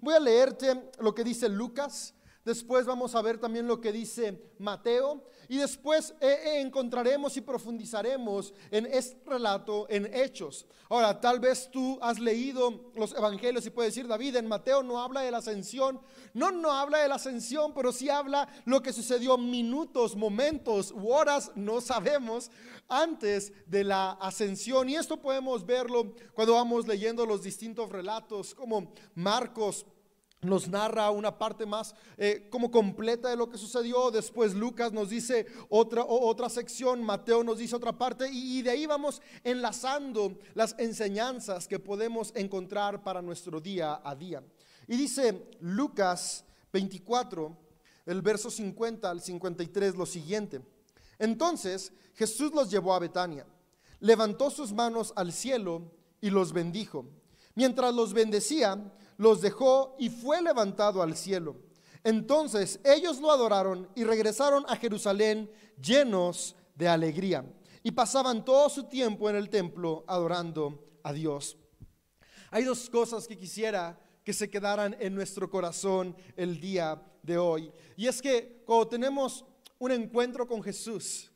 voy 0.00 0.14
a 0.14 0.20
leerte 0.20 0.90
lo 1.00 1.14
que 1.14 1.24
dice 1.24 1.48
Lucas, 1.48 2.14
después 2.48 2.86
vamos 2.86 3.14
a 3.14 3.20
ver 3.20 3.38
también 3.38 3.66
lo 3.66 3.78
que 3.78 3.92
dice 3.92 4.42
Mateo 4.58 5.22
y 5.48 5.58
después 5.58 6.14
eh, 6.20 6.26
eh, 6.26 6.60
encontraremos 6.60 7.36
y 7.36 7.42
profundizaremos 7.42 8.54
en 8.70 8.86
este 8.86 9.22
relato 9.28 9.86
en 9.90 10.12
Hechos. 10.14 10.66
Ahora, 10.88 11.20
tal 11.20 11.40
vez 11.40 11.70
tú 11.70 11.98
has 12.00 12.18
leído 12.18 12.90
los 12.94 13.14
evangelios 13.14 13.66
y 13.66 13.70
puedes 13.70 13.94
decir, 13.94 14.08
David, 14.08 14.36
en 14.36 14.48
Mateo 14.48 14.82
no 14.82 14.98
habla 14.98 15.20
de 15.20 15.30
la 15.30 15.38
ascensión. 15.38 16.00
No, 16.32 16.50
no 16.50 16.72
habla 16.72 16.98
de 16.98 17.08
la 17.08 17.16
ascensión, 17.16 17.74
pero 17.74 17.92
sí 17.92 18.08
habla 18.08 18.48
lo 18.64 18.82
que 18.82 18.94
sucedió 18.94 19.36
minutos, 19.36 20.16
momentos 20.16 20.90
u 20.90 21.10
horas, 21.10 21.52
no 21.54 21.82
sabemos, 21.82 22.50
antes 22.88 23.52
de 23.66 23.84
la 23.84 24.12
ascensión. 24.12 24.88
Y 24.88 24.96
esto 24.96 25.20
podemos 25.20 25.66
verlo 25.66 26.14
cuando 26.32 26.54
vamos 26.54 26.86
leyendo 26.86 27.26
los 27.26 27.42
distintos 27.42 27.90
relatos, 27.90 28.54
como 28.54 28.94
Marcos 29.14 29.84
nos 30.40 30.68
narra 30.68 31.10
una 31.10 31.36
parte 31.36 31.66
más 31.66 31.94
eh, 32.16 32.46
como 32.50 32.70
completa 32.70 33.28
de 33.28 33.36
lo 33.36 33.48
que 33.48 33.58
sucedió. 33.58 34.10
Después 34.10 34.54
Lucas 34.54 34.92
nos 34.92 35.10
dice 35.10 35.46
otra, 35.68 36.04
otra 36.04 36.48
sección, 36.48 37.02
Mateo 37.02 37.42
nos 37.42 37.58
dice 37.58 37.74
otra 37.74 37.96
parte 37.96 38.28
y, 38.30 38.62
de 38.62 38.70
ahí 38.70 38.86
vamos 38.86 39.20
enlazando 39.42 40.38
las 40.54 40.76
enseñanzas 40.78 41.66
que 41.66 41.80
podemos 41.80 42.32
encontrar 42.36 43.02
para 43.02 43.20
nuestro 43.20 43.60
día 43.60 44.00
a 44.04 44.14
día. 44.14 44.42
Y 44.86 44.96
dice 44.96 45.50
Lucas 45.60 46.44
24, 46.72 47.56
el 48.06 48.22
verso 48.22 48.50
50 48.50 49.10
al 49.10 49.20
53, 49.20 49.96
lo 49.96 50.06
siguiente. 50.06 50.60
Entonces 51.18 51.92
Jesús 52.14 52.52
los 52.54 52.70
llevó 52.70 52.94
a 52.94 53.00
Betania, 53.00 53.44
levantó 53.98 54.50
sus 54.50 54.72
manos 54.72 55.12
al 55.16 55.32
cielo 55.32 55.82
y 56.20 56.30
los 56.30 56.52
bendijo. 56.52 57.06
Mientras 57.56 57.92
los 57.92 58.12
bendecía, 58.12 58.78
los 59.18 59.42
dejó 59.42 59.94
y 59.98 60.08
fue 60.08 60.40
levantado 60.40 61.02
al 61.02 61.14
cielo. 61.14 61.56
Entonces 62.02 62.80
ellos 62.84 63.20
lo 63.20 63.30
adoraron 63.30 63.88
y 63.94 64.04
regresaron 64.04 64.64
a 64.68 64.76
Jerusalén 64.76 65.50
llenos 65.82 66.56
de 66.74 66.88
alegría 66.88 67.44
y 67.82 67.90
pasaban 67.90 68.44
todo 68.44 68.70
su 68.70 68.84
tiempo 68.84 69.28
en 69.28 69.36
el 69.36 69.50
templo 69.50 70.04
adorando 70.06 70.86
a 71.02 71.12
Dios. 71.12 71.58
Hay 72.50 72.64
dos 72.64 72.88
cosas 72.88 73.26
que 73.26 73.36
quisiera 73.36 73.98
que 74.24 74.32
se 74.32 74.48
quedaran 74.48 74.96
en 75.00 75.14
nuestro 75.14 75.50
corazón 75.50 76.16
el 76.36 76.60
día 76.60 77.02
de 77.22 77.38
hoy. 77.38 77.72
Y 77.96 78.06
es 78.06 78.22
que 78.22 78.62
cuando 78.64 78.88
tenemos 78.88 79.44
un 79.78 79.90
encuentro 79.90 80.46
con 80.46 80.62
Jesús, 80.62 81.30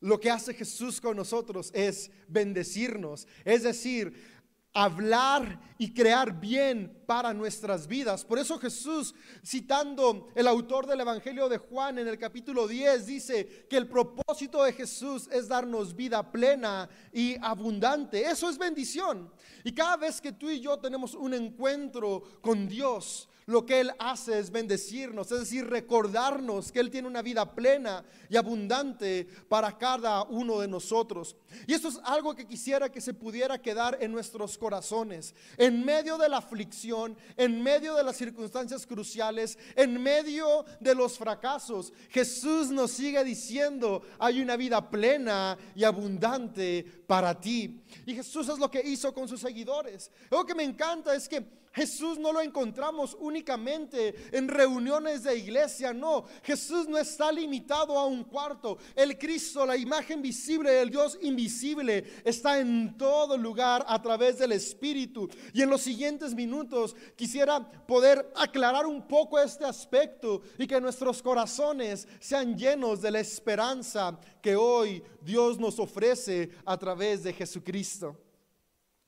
lo 0.00 0.20
que 0.20 0.30
hace 0.30 0.54
Jesús 0.54 1.00
con 1.00 1.16
nosotros 1.16 1.70
es 1.74 2.10
bendecirnos. 2.28 3.26
Es 3.44 3.64
decir, 3.64 4.37
hablar 4.84 5.58
y 5.76 5.92
crear 5.92 6.38
bien 6.38 7.02
para 7.04 7.34
nuestras 7.34 7.88
vidas. 7.88 8.24
Por 8.24 8.38
eso 8.38 8.58
Jesús, 8.58 9.12
citando 9.44 10.28
el 10.36 10.46
autor 10.46 10.86
del 10.86 11.00
Evangelio 11.00 11.48
de 11.48 11.58
Juan 11.58 11.98
en 11.98 12.06
el 12.06 12.16
capítulo 12.16 12.68
10, 12.68 13.06
dice 13.06 13.66
que 13.68 13.76
el 13.76 13.88
propósito 13.88 14.62
de 14.62 14.72
Jesús 14.72 15.28
es 15.32 15.48
darnos 15.48 15.96
vida 15.96 16.30
plena 16.30 16.88
y 17.12 17.36
abundante. 17.42 18.22
Eso 18.22 18.48
es 18.48 18.56
bendición. 18.56 19.32
Y 19.64 19.72
cada 19.72 19.96
vez 19.96 20.20
que 20.20 20.32
tú 20.32 20.48
y 20.48 20.60
yo 20.60 20.78
tenemos 20.78 21.14
un 21.14 21.34
encuentro 21.34 22.22
con 22.40 22.68
Dios, 22.68 23.27
lo 23.48 23.64
que 23.64 23.80
Él 23.80 23.90
hace 23.98 24.38
es 24.38 24.50
bendecirnos, 24.50 25.32
es 25.32 25.40
decir, 25.40 25.66
recordarnos 25.66 26.70
que 26.70 26.80
Él 26.80 26.90
tiene 26.90 27.08
una 27.08 27.22
vida 27.22 27.54
plena 27.54 28.04
y 28.28 28.36
abundante 28.36 29.26
para 29.48 29.78
cada 29.78 30.22
uno 30.24 30.60
de 30.60 30.68
nosotros. 30.68 31.34
Y 31.66 31.72
esto 31.72 31.88
es 31.88 31.98
algo 32.04 32.34
que 32.34 32.46
quisiera 32.46 32.92
que 32.92 33.00
se 33.00 33.14
pudiera 33.14 33.56
quedar 33.56 33.96
en 34.02 34.12
nuestros 34.12 34.58
corazones, 34.58 35.34
en 35.56 35.82
medio 35.82 36.18
de 36.18 36.28
la 36.28 36.36
aflicción, 36.36 37.16
en 37.38 37.62
medio 37.62 37.94
de 37.94 38.04
las 38.04 38.18
circunstancias 38.18 38.86
cruciales, 38.86 39.58
en 39.76 39.98
medio 40.02 40.66
de 40.78 40.94
los 40.94 41.16
fracasos. 41.16 41.94
Jesús 42.10 42.68
nos 42.68 42.90
sigue 42.90 43.24
diciendo, 43.24 44.02
hay 44.18 44.42
una 44.42 44.58
vida 44.58 44.90
plena 44.90 45.56
y 45.74 45.84
abundante 45.84 46.84
para 47.06 47.40
ti. 47.40 47.80
Y 48.04 48.14
Jesús 48.14 48.46
es 48.50 48.58
lo 48.58 48.70
que 48.70 48.82
hizo 48.82 49.14
con 49.14 49.26
sus 49.26 49.40
seguidores. 49.40 50.10
Lo 50.30 50.44
que 50.44 50.54
me 50.54 50.64
encanta 50.64 51.14
es 51.14 51.26
que 51.26 51.57
Jesús 51.78 52.18
no 52.18 52.32
lo 52.32 52.40
encontramos 52.40 53.16
únicamente 53.20 54.12
en 54.32 54.48
reuniones 54.48 55.22
de 55.22 55.38
iglesia, 55.38 55.92
no. 55.92 56.24
Jesús 56.42 56.88
no 56.88 56.98
está 56.98 57.30
limitado 57.30 57.96
a 57.96 58.04
un 58.04 58.24
cuarto. 58.24 58.78
El 58.96 59.16
Cristo, 59.16 59.64
la 59.64 59.76
imagen 59.76 60.20
visible 60.20 60.72
del 60.72 60.90
Dios 60.90 61.16
invisible, 61.22 62.04
está 62.24 62.58
en 62.58 62.98
todo 62.98 63.36
lugar 63.36 63.84
a 63.86 64.02
través 64.02 64.38
del 64.38 64.50
Espíritu. 64.50 65.28
Y 65.52 65.62
en 65.62 65.70
los 65.70 65.82
siguientes 65.82 66.34
minutos 66.34 66.96
quisiera 67.14 67.70
poder 67.86 68.28
aclarar 68.34 68.84
un 68.84 69.06
poco 69.06 69.38
este 69.38 69.64
aspecto 69.64 70.42
y 70.58 70.66
que 70.66 70.80
nuestros 70.80 71.22
corazones 71.22 72.08
sean 72.18 72.58
llenos 72.58 73.00
de 73.00 73.12
la 73.12 73.20
esperanza 73.20 74.18
que 74.42 74.56
hoy 74.56 75.00
Dios 75.22 75.60
nos 75.60 75.78
ofrece 75.78 76.50
a 76.64 76.76
través 76.76 77.22
de 77.22 77.32
Jesucristo. 77.32 78.16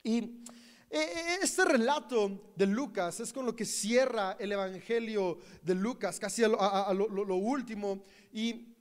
Y 0.05 0.45
este 0.91 1.65
relato 1.65 2.53
de 2.57 2.67
Lucas 2.67 3.21
es 3.21 3.33
con 3.33 3.47
lo 3.47 3.55
que 3.55 3.65
cierra 3.65 4.37
el 4.41 4.51
Evangelio 4.51 5.39
de 5.63 5.75
Lucas, 5.75 6.19
casi 6.19 6.43
a 6.43 6.49
lo, 6.49 7.37
último. 7.37 8.05
Y 8.33 8.75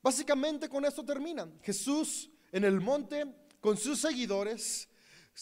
básicamente 0.00 0.68
con 0.68 0.84
esto 0.84 1.04
termina. 1.04 1.48
Jesús 1.62 2.30
en 2.52 2.64
el 2.64 2.80
monte 2.80 3.26
con 3.60 3.76
sus 3.76 4.00
seguidores, 4.00 4.88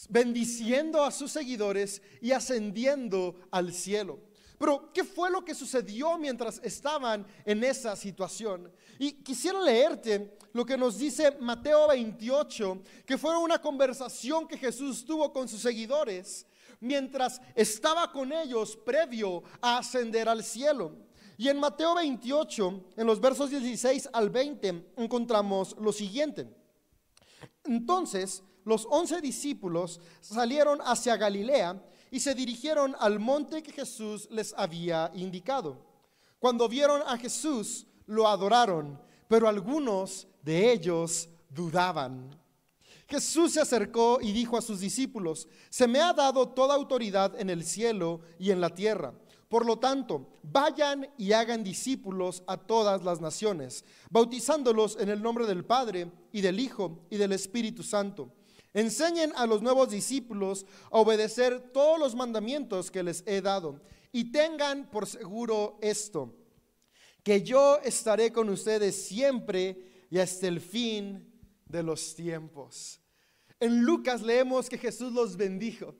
bendiciendo 0.08 1.04
a 1.04 1.10
sus 1.10 1.30
seguidores 1.30 2.00
y 2.22 2.32
ascendiendo 2.32 3.36
al 3.50 3.72
cielo. 3.72 4.20
Pero, 4.58 4.92
¿qué 4.94 5.04
fue 5.04 5.30
lo 5.30 5.44
que 5.44 5.54
sucedió 5.54 6.16
mientras 6.16 6.60
estaban 6.64 7.26
en 7.44 7.62
esa 7.64 7.96
situación? 7.96 8.72
Y 8.98 9.12
quisiera 9.22 9.60
leerte 9.60 10.38
lo 10.54 10.64
que 10.64 10.78
nos 10.78 10.96
dice 10.98 11.36
Mateo 11.40 11.88
28, 11.88 12.82
que 13.04 13.18
fue 13.18 13.36
una 13.36 13.60
conversación 13.60 14.46
que 14.46 14.56
Jesús 14.56 15.04
tuvo 15.04 15.32
con 15.32 15.48
sus 15.48 15.60
seguidores 15.60 16.46
mientras 16.78 17.40
estaba 17.56 18.12
con 18.12 18.32
ellos 18.32 18.76
previo 18.76 19.42
a 19.60 19.78
ascender 19.78 20.28
al 20.28 20.44
cielo. 20.44 20.92
Y 21.36 21.48
en 21.48 21.58
Mateo 21.58 21.96
28, 21.96 22.84
en 22.96 23.06
los 23.06 23.20
versos 23.20 23.50
16 23.50 24.10
al 24.12 24.30
20, 24.30 24.92
encontramos 24.96 25.74
lo 25.80 25.92
siguiente. 25.92 26.48
Entonces, 27.64 28.44
los 28.64 28.86
once 28.88 29.20
discípulos 29.20 30.00
salieron 30.20 30.78
hacia 30.82 31.16
Galilea 31.16 31.84
y 32.12 32.20
se 32.20 32.32
dirigieron 32.32 32.94
al 33.00 33.18
monte 33.18 33.60
que 33.60 33.72
Jesús 33.72 34.28
les 34.30 34.54
había 34.56 35.10
indicado. 35.14 35.84
Cuando 36.38 36.68
vieron 36.68 37.02
a 37.06 37.18
Jesús, 37.18 37.88
lo 38.06 38.28
adoraron, 38.28 39.00
pero 39.26 39.48
algunos 39.48 40.28
de 40.44 40.72
ellos 40.72 41.28
dudaban. 41.48 42.30
Jesús 43.08 43.52
se 43.54 43.60
acercó 43.60 44.18
y 44.20 44.32
dijo 44.32 44.56
a 44.56 44.62
sus 44.62 44.80
discípulos, 44.80 45.48
se 45.70 45.86
me 45.86 46.00
ha 46.00 46.12
dado 46.12 46.48
toda 46.48 46.74
autoridad 46.74 47.38
en 47.40 47.50
el 47.50 47.64
cielo 47.64 48.20
y 48.38 48.50
en 48.50 48.60
la 48.60 48.70
tierra. 48.70 49.14
Por 49.48 49.66
lo 49.66 49.78
tanto, 49.78 50.26
vayan 50.42 51.08
y 51.16 51.32
hagan 51.32 51.62
discípulos 51.62 52.42
a 52.46 52.56
todas 52.56 53.04
las 53.04 53.20
naciones, 53.20 53.84
bautizándolos 54.10 54.96
en 54.98 55.10
el 55.10 55.22
nombre 55.22 55.46
del 55.46 55.64
Padre 55.64 56.10
y 56.32 56.40
del 56.40 56.58
Hijo 56.58 57.06
y 57.10 57.16
del 57.16 57.32
Espíritu 57.32 57.82
Santo 57.82 58.32
Enseñen 58.74 59.32
a 59.36 59.46
los 59.46 59.62
nuevos 59.62 59.88
discípulos 59.88 60.66
a 60.90 60.98
obedecer 60.98 61.70
todos 61.72 61.96
los 61.96 62.16
mandamientos 62.16 62.90
que 62.90 63.04
les 63.04 63.22
he 63.24 63.40
dado. 63.40 63.80
Y 64.10 64.32
tengan 64.32 64.90
por 64.90 65.06
seguro 65.06 65.78
esto, 65.80 66.34
que 67.22 67.42
yo 67.42 67.78
estaré 67.84 68.32
con 68.32 68.48
ustedes 68.48 69.06
siempre 69.06 69.93
y 70.14 70.18
hasta 70.20 70.46
el 70.46 70.60
fin 70.60 71.28
de 71.66 71.82
los 71.82 72.14
tiempos. 72.14 73.00
En 73.58 73.80
Lucas 73.80 74.22
leemos 74.22 74.68
que 74.68 74.78
Jesús 74.78 75.12
los 75.12 75.36
bendijo, 75.36 75.92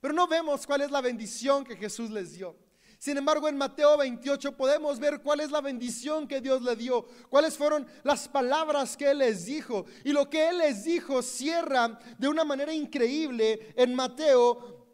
pero 0.00 0.12
no 0.12 0.26
vemos 0.26 0.66
cuál 0.66 0.80
es 0.80 0.90
la 0.90 1.00
bendición 1.00 1.62
que 1.62 1.76
Jesús 1.76 2.10
les 2.10 2.32
dio. 2.32 2.56
Sin 2.98 3.16
embargo, 3.18 3.48
en 3.48 3.56
Mateo 3.56 3.96
28 3.96 4.56
podemos 4.56 4.98
ver 4.98 5.22
cuál 5.22 5.38
es 5.38 5.52
la 5.52 5.60
bendición 5.60 6.26
que 6.26 6.40
Dios 6.40 6.60
le 6.62 6.74
dio, 6.74 7.06
cuáles 7.28 7.56
fueron 7.56 7.86
las 8.02 8.26
palabras 8.26 8.96
que 8.96 9.12
Él 9.12 9.18
les 9.18 9.46
dijo. 9.46 9.86
Y 10.02 10.10
lo 10.10 10.28
que 10.28 10.48
Él 10.48 10.58
les 10.58 10.82
dijo 10.82 11.22
cierra 11.22 12.00
de 12.18 12.26
una 12.26 12.44
manera 12.44 12.74
increíble 12.74 13.74
en 13.76 13.94
Mateo 13.94 14.88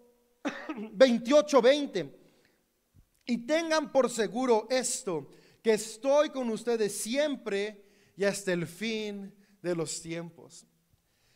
28, 0.93 1.63
20. 1.63 2.19
Y 3.25 3.47
tengan 3.47 3.91
por 3.91 4.11
seguro 4.11 4.67
esto, 4.69 5.31
que 5.63 5.73
estoy 5.73 6.29
con 6.29 6.51
ustedes 6.51 6.95
siempre 7.01 7.88
y 8.19 8.25
hasta 8.25 8.53
el 8.53 8.67
fin 8.67 9.35
de 9.63 9.75
los 9.75 10.03
tiempos. 10.03 10.67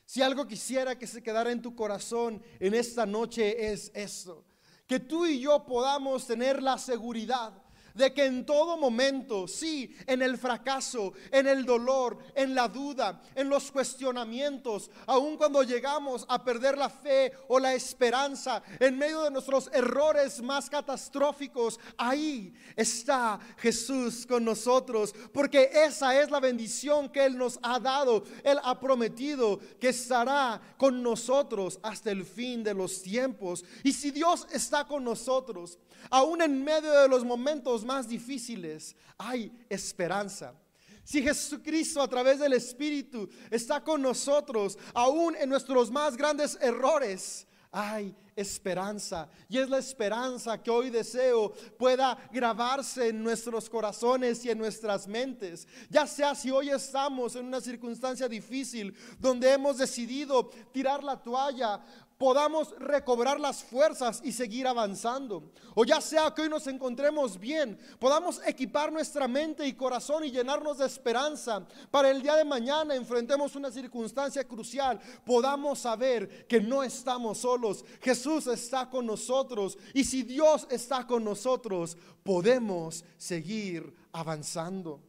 Si 0.05 0.21
algo 0.21 0.47
quisiera 0.47 0.99
que 0.99 1.07
se 1.07 1.23
quedara 1.23 1.51
en 1.51 1.63
tu 1.63 1.75
corazón 1.75 2.43
en 2.61 2.75
esta 2.75 3.07
noche 3.07 3.73
es 3.73 3.91
esto 3.95 4.45
que 4.93 5.01
tú 5.01 5.25
y 5.25 5.41
yo 5.41 5.65
podamos 5.65 6.27
tener 6.27 6.63
la 6.63 6.77
seguridad 6.77 7.62
de 7.95 8.13
que 8.13 8.25
en 8.25 8.45
todo 8.45 8.77
momento, 8.77 9.47
sí, 9.47 9.95
en 10.07 10.23
el 10.23 10.39
fracaso, 10.39 11.13
en 11.31 11.47
el 11.47 11.65
dolor, 11.65 12.19
en 12.35 12.55
la 12.55 12.69
duda, 12.69 13.21
en 13.35 13.49
los 13.49 13.71
cuestionamientos, 13.71 14.91
aun 15.07 15.37
cuando 15.37 15.63
llegamos 15.63 16.25
a 16.29 16.43
perder 16.45 16.79
la 16.79 16.91
fe 16.91 17.33
o 17.49 17.59
la 17.59 17.75
esperanza, 17.75 18.63
en 18.79 18.99
medio 18.99 19.23
de 19.23 19.31
nuestros 19.31 19.71
errores 19.73 20.43
más 20.43 20.69
catastróficos, 20.69 21.79
ahí 21.97 22.55
está 22.77 23.39
Jesús 23.59 24.27
con 24.27 24.45
nosotros, 24.45 25.15
porque 25.33 25.71
esa 25.73 26.21
es 26.21 26.31
la 26.31 26.41
bendición 26.41 27.09
que 27.09 27.25
Él 27.25 27.37
nos 27.37 27.59
ha 27.63 27.79
dado. 27.79 28.25
Él 28.45 28.59
ha 28.63 28.79
prometido 28.79 29.59
que 29.81 29.89
estará 29.89 30.61
con 30.77 31.03
nosotros 31.03 31.79
hasta 31.83 32.11
el 32.11 32.25
fin 32.25 32.63
de 32.63 32.75
los 32.75 33.03
tiempos. 33.03 33.65
Y 33.83 33.93
si 33.93 34.11
Dios 34.11 34.47
está 34.53 34.87
con 34.87 35.05
nosotros, 35.05 35.79
aún 36.11 36.43
en 36.43 36.63
medio 36.63 36.93
de 36.93 37.09
los 37.09 37.25
momentos 37.25 37.82
más 37.85 38.09
difíciles, 38.09 38.97
hay 39.19 39.53
esperanza. 39.69 40.55
Si 41.05 41.23
Jesucristo 41.23 42.01
a 42.01 42.09
través 42.09 42.39
del 42.39 42.53
Espíritu 42.53 43.29
está 43.51 43.83
con 43.83 44.01
nosotros, 44.03 44.79
aún 44.95 45.35
en 45.37 45.49
nuestros 45.49 45.91
más 45.91 46.17
grandes 46.17 46.57
errores, 46.61 47.47
hay 47.73 48.15
esperanza. 48.37 49.29
Y 49.49 49.59
es 49.59 49.69
la 49.69 49.79
esperanza 49.79 50.63
que 50.63 50.71
hoy 50.71 50.91
deseo 50.91 51.53
pueda 51.79 52.19
grabarse 52.31 53.09
en 53.09 53.23
nuestros 53.23 53.69
corazones 53.69 54.45
y 54.45 54.51
en 54.51 54.59
nuestras 54.59 55.09
mentes. 55.09 55.67
Ya 55.89 56.07
sea 56.07 56.35
si 56.35 56.51
hoy 56.51 56.69
estamos 56.69 57.35
en 57.35 57.47
una 57.47 57.63
circunstancia 57.63 58.29
difícil 58.29 58.95
donde 59.19 59.51
hemos 59.51 59.79
decidido 59.79 60.51
tirar 60.71 61.03
la 61.03 61.21
toalla 61.21 61.83
podamos 62.23 62.73
recobrar 62.79 63.41
las 63.41 63.65
fuerzas 63.65 64.21
y 64.23 64.31
seguir 64.31 64.69
avanzando. 64.69 65.51
O 65.75 65.85
ya 65.85 66.01
sea 66.01 66.33
que 66.33 66.43
hoy 66.43 66.49
nos 66.49 66.69
encontremos 66.69 67.37
bien, 67.37 67.77
podamos 67.99 68.41
equipar 68.47 68.93
nuestra 68.93 69.27
mente 69.27 69.67
y 69.67 69.73
corazón 69.73 70.25
y 70.25 70.31
llenarnos 70.31 70.79
de 70.79 70.87
esperanza 70.87 71.67
para 71.91 72.13
el 72.13 72.23
día 72.23 72.37
de 72.37 72.45
mañana 72.45 72.95
enfrentemos 72.95 73.57
una 73.57 73.73
circunstancia 73.73 74.47
crucial, 74.47 75.01
podamos 75.27 75.81
saber 75.81 76.47
que 76.47 76.61
no 76.61 76.85
estamos 76.85 77.39
solos. 77.39 77.85
Jesús 78.01 78.47
está 78.47 78.89
con 78.89 79.05
nosotros 79.05 79.77
y 79.93 80.05
si 80.05 80.23
Dios 80.23 80.69
está 80.71 81.05
con 81.05 81.25
nosotros, 81.25 81.99
podemos 82.23 83.05
seguir 83.17 83.93
avanzando. 84.13 85.01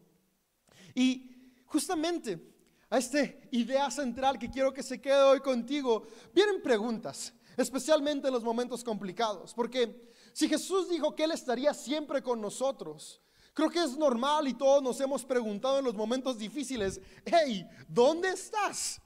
Y 0.95 1.30
justamente 1.68 2.52
a 2.94 3.00
esta 3.00 3.28
idea 3.50 3.90
central 3.90 4.38
que 4.38 4.51
quiero 4.51 4.72
que 4.72 4.84
se 4.84 5.01
quede 5.01 5.19
hoy 5.24 5.40
contigo, 5.40 6.06
vienen 6.31 6.62
preguntas, 6.62 7.34
especialmente 7.57 8.28
en 8.28 8.34
los 8.36 8.44
momentos 8.44 8.84
complicados, 8.84 9.51
porque 9.56 10.12
si 10.31 10.48
Jesús 10.48 10.90
dijo 10.90 11.16
que 11.16 11.24
Él 11.24 11.31
estaría 11.31 11.74
siempre 11.74 12.22
con 12.22 12.40
nosotros, 12.40 13.19
creo 13.56 13.72
que 13.72 13.81
es 13.81 13.98
normal 13.98 14.48
y 14.48 14.54
todos 14.54 14.84
nos 14.84 15.00
hemos 15.01 15.25
preguntado 15.25 15.80
en 15.80 15.86
los 15.86 15.95
momentos 15.95 16.38
difíciles, 16.38 17.01
hey, 17.25 17.68
¿dónde 17.88 18.30
estás? 18.30 19.01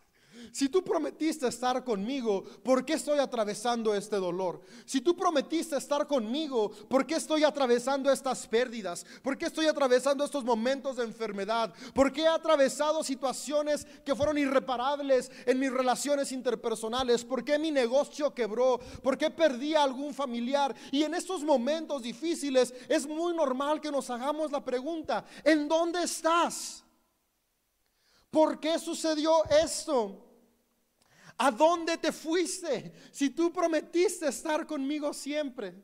Si 0.51 0.69
tú 0.69 0.83
prometiste 0.83 1.47
estar 1.47 1.83
conmigo, 1.83 2.43
¿por 2.63 2.85
qué 2.85 2.93
estoy 2.93 3.19
atravesando 3.19 3.93
este 3.93 4.17
dolor? 4.17 4.61
Si 4.85 5.01
tú 5.01 5.15
prometiste 5.15 5.77
estar 5.77 6.07
conmigo, 6.07 6.71
¿por 6.89 7.05
qué 7.05 7.15
estoy 7.15 7.43
atravesando 7.43 8.11
estas 8.11 8.47
pérdidas? 8.47 9.05
¿Por 9.21 9.37
qué 9.37 9.45
estoy 9.45 9.67
atravesando 9.67 10.23
estos 10.23 10.43
momentos 10.43 10.97
de 10.97 11.03
enfermedad? 11.03 11.73
¿Por 11.93 12.11
qué 12.11 12.23
he 12.23 12.27
atravesado 12.27 13.03
situaciones 13.03 13.85
que 14.05 14.15
fueron 14.15 14.37
irreparables 14.37 15.31
en 15.45 15.59
mis 15.59 15.71
relaciones 15.71 16.31
interpersonales? 16.31 17.23
¿Por 17.23 17.43
qué 17.43 17.59
mi 17.59 17.71
negocio 17.71 18.33
quebró? 18.33 18.79
¿Por 19.01 19.17
qué 19.17 19.29
perdí 19.29 19.75
a 19.75 19.83
algún 19.83 20.13
familiar? 20.13 20.75
Y 20.91 21.03
en 21.03 21.13
estos 21.13 21.43
momentos 21.43 22.01
difíciles 22.01 22.73
es 22.89 23.05
muy 23.07 23.35
normal 23.35 23.81
que 23.81 23.91
nos 23.91 24.09
hagamos 24.09 24.51
la 24.51 24.63
pregunta, 24.63 25.25
¿en 25.43 25.67
dónde 25.67 26.03
estás? 26.03 26.83
¿Por 28.29 28.59
qué 28.59 28.77
sucedió 28.77 29.43
esto? 29.45 30.26
¿A 31.37 31.51
dónde 31.51 31.97
te 31.97 32.11
fuiste? 32.11 32.93
Si 33.11 33.29
tú 33.29 33.51
prometiste 33.51 34.27
estar 34.27 34.65
conmigo 34.65 35.13
siempre. 35.13 35.75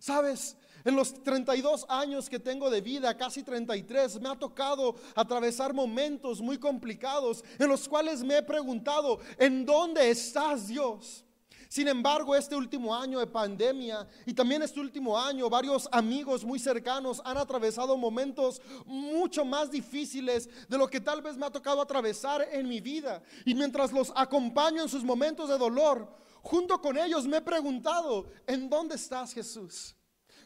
Sabes, 0.00 0.56
en 0.84 0.96
los 0.96 1.22
32 1.22 1.86
años 1.88 2.28
que 2.28 2.38
tengo 2.38 2.70
de 2.70 2.80
vida, 2.80 3.16
casi 3.16 3.42
33, 3.42 4.20
me 4.20 4.28
ha 4.28 4.38
tocado 4.38 4.96
atravesar 5.14 5.72
momentos 5.72 6.40
muy 6.40 6.58
complicados 6.58 7.44
en 7.58 7.68
los 7.68 7.88
cuales 7.88 8.22
me 8.22 8.38
he 8.38 8.42
preguntado, 8.42 9.20
¿en 9.38 9.64
dónde 9.64 10.10
estás 10.10 10.68
Dios? 10.68 11.24
Sin 11.68 11.86
embargo, 11.86 12.34
este 12.34 12.56
último 12.56 12.94
año 12.94 13.18
de 13.18 13.26
pandemia 13.26 14.08
y 14.24 14.32
también 14.32 14.62
este 14.62 14.80
último 14.80 15.18
año, 15.18 15.50
varios 15.50 15.86
amigos 15.92 16.42
muy 16.42 16.58
cercanos 16.58 17.20
han 17.26 17.36
atravesado 17.36 17.94
momentos 17.98 18.62
mucho 18.86 19.44
más 19.44 19.70
difíciles 19.70 20.48
de 20.66 20.78
lo 20.78 20.88
que 20.88 21.00
tal 21.00 21.20
vez 21.20 21.36
me 21.36 21.44
ha 21.44 21.50
tocado 21.50 21.82
atravesar 21.82 22.48
en 22.52 22.66
mi 22.66 22.80
vida. 22.80 23.22
Y 23.44 23.54
mientras 23.54 23.92
los 23.92 24.10
acompaño 24.16 24.82
en 24.82 24.88
sus 24.88 25.04
momentos 25.04 25.50
de 25.50 25.58
dolor, 25.58 26.10
junto 26.40 26.80
con 26.80 26.96
ellos 26.96 27.26
me 27.26 27.36
he 27.36 27.42
preguntado, 27.42 28.30
¿en 28.46 28.70
dónde 28.70 28.94
estás 28.94 29.34
Jesús? 29.34 29.94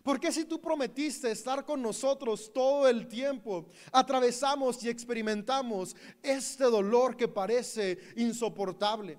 Porque 0.03 0.33
si 0.33 0.45
tú 0.45 0.61
prometiste 0.61 1.31
estar 1.31 1.65
con 1.65 1.81
nosotros 1.81 2.53
todo 2.53 2.89
el 2.89 3.07
tiempo, 3.07 3.69
atravesamos 3.93 4.83
y 4.83 4.89
experimentamos 4.89 5.95
este 6.21 6.65
dolor 6.65 7.17
que 7.17 7.29
parece 7.29 7.99
insoportable? 8.17 9.17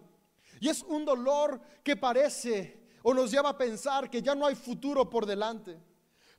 Y 0.64 0.70
es 0.70 0.82
un 0.84 1.04
dolor 1.04 1.60
que 1.84 1.98
parece 1.98 2.80
o 3.02 3.14
nos 3.14 3.30
lleva 3.30 3.50
a 3.50 3.58
pensar 3.58 4.10
que 4.10 4.22
ya 4.22 4.34
no 4.34 4.46
hay 4.46 4.56
futuro 4.56 5.10
por 5.10 5.26
delante. 5.26 5.78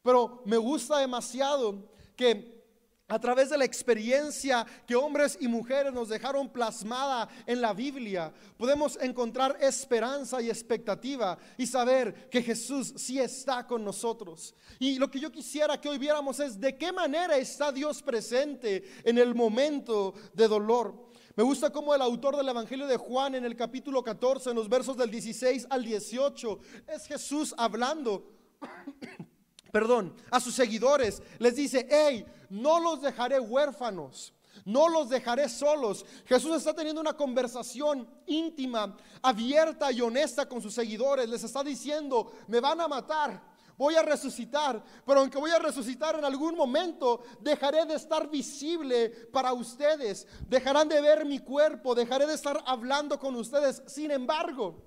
Pero 0.02 0.40
me 0.46 0.56
gusta 0.56 0.96
demasiado 0.96 1.90
que 2.16 2.64
a 3.06 3.18
través 3.18 3.50
de 3.50 3.58
la 3.58 3.66
experiencia 3.66 4.64
que 4.86 4.96
hombres 4.96 5.36
y 5.42 5.46
mujeres 5.46 5.92
nos 5.92 6.08
dejaron 6.08 6.48
plasmada 6.48 7.28
en 7.44 7.60
la 7.60 7.74
Biblia, 7.74 8.32
podemos 8.56 8.96
encontrar 8.98 9.58
esperanza 9.60 10.40
y 10.40 10.48
expectativa 10.48 11.36
y 11.58 11.66
saber 11.66 12.30
que 12.30 12.42
Jesús 12.42 12.94
sí 12.96 13.18
está 13.18 13.66
con 13.66 13.84
nosotros. 13.84 14.54
Y 14.78 14.98
lo 14.98 15.10
que 15.10 15.20
yo 15.20 15.30
quisiera 15.30 15.78
que 15.78 15.90
hoy 15.90 15.98
viéramos 15.98 16.40
es 16.40 16.58
de 16.58 16.78
qué 16.78 16.92
manera 16.92 17.36
está 17.36 17.70
Dios 17.70 18.00
presente 18.02 18.84
en 19.04 19.18
el 19.18 19.34
momento 19.34 20.14
de 20.32 20.48
dolor. 20.48 21.12
Me 21.36 21.42
gusta 21.42 21.70
cómo 21.70 21.92
el 21.92 22.00
autor 22.00 22.36
del 22.36 22.48
Evangelio 22.48 22.86
de 22.86 22.96
Juan 22.96 23.34
en 23.34 23.44
el 23.44 23.56
capítulo 23.56 24.04
14, 24.04 24.50
en 24.50 24.56
los 24.56 24.68
versos 24.68 24.96
del 24.96 25.10
16 25.10 25.66
al 25.68 25.84
18, 25.84 26.58
es 26.86 27.06
Jesús 27.06 27.52
hablando, 27.58 28.30
perdón, 29.72 30.14
a 30.30 30.38
sus 30.38 30.54
seguidores. 30.54 31.20
Les 31.40 31.56
dice, 31.56 31.88
hey, 31.90 32.24
no 32.50 32.78
los 32.78 33.02
dejaré 33.02 33.40
huérfanos. 33.40 34.32
No 34.64 34.88
los 34.88 35.08
dejaré 35.08 35.48
solos. 35.48 36.06
Jesús 36.26 36.56
está 36.56 36.72
teniendo 36.72 37.00
una 37.00 37.14
conversación 37.14 38.08
íntima, 38.26 38.96
abierta 39.20 39.90
y 39.90 40.00
honesta 40.00 40.48
con 40.48 40.62
sus 40.62 40.72
seguidores. 40.72 41.28
Les 41.28 41.42
está 41.42 41.64
diciendo, 41.64 42.30
me 42.46 42.60
van 42.60 42.80
a 42.80 42.86
matar, 42.86 43.42
voy 43.76 43.94
a 43.94 44.02
resucitar, 44.02 44.82
pero 45.06 45.20
aunque 45.20 45.38
voy 45.38 45.50
a 45.50 45.58
resucitar 45.58 46.16
en 46.16 46.24
algún 46.24 46.56
momento, 46.56 47.22
dejaré 47.40 47.84
de 47.86 47.94
estar 47.94 48.30
visible 48.30 49.10
para 49.32 49.52
ustedes, 49.52 50.26
dejarán 50.48 50.88
de 50.88 51.00
ver 51.00 51.24
mi 51.24 51.38
cuerpo, 51.38 51.94
dejaré 51.94 52.26
de 52.26 52.34
estar 52.34 52.62
hablando 52.66 53.18
con 53.18 53.34
ustedes. 53.34 53.82
Sin 53.86 54.10
embargo, 54.10 54.82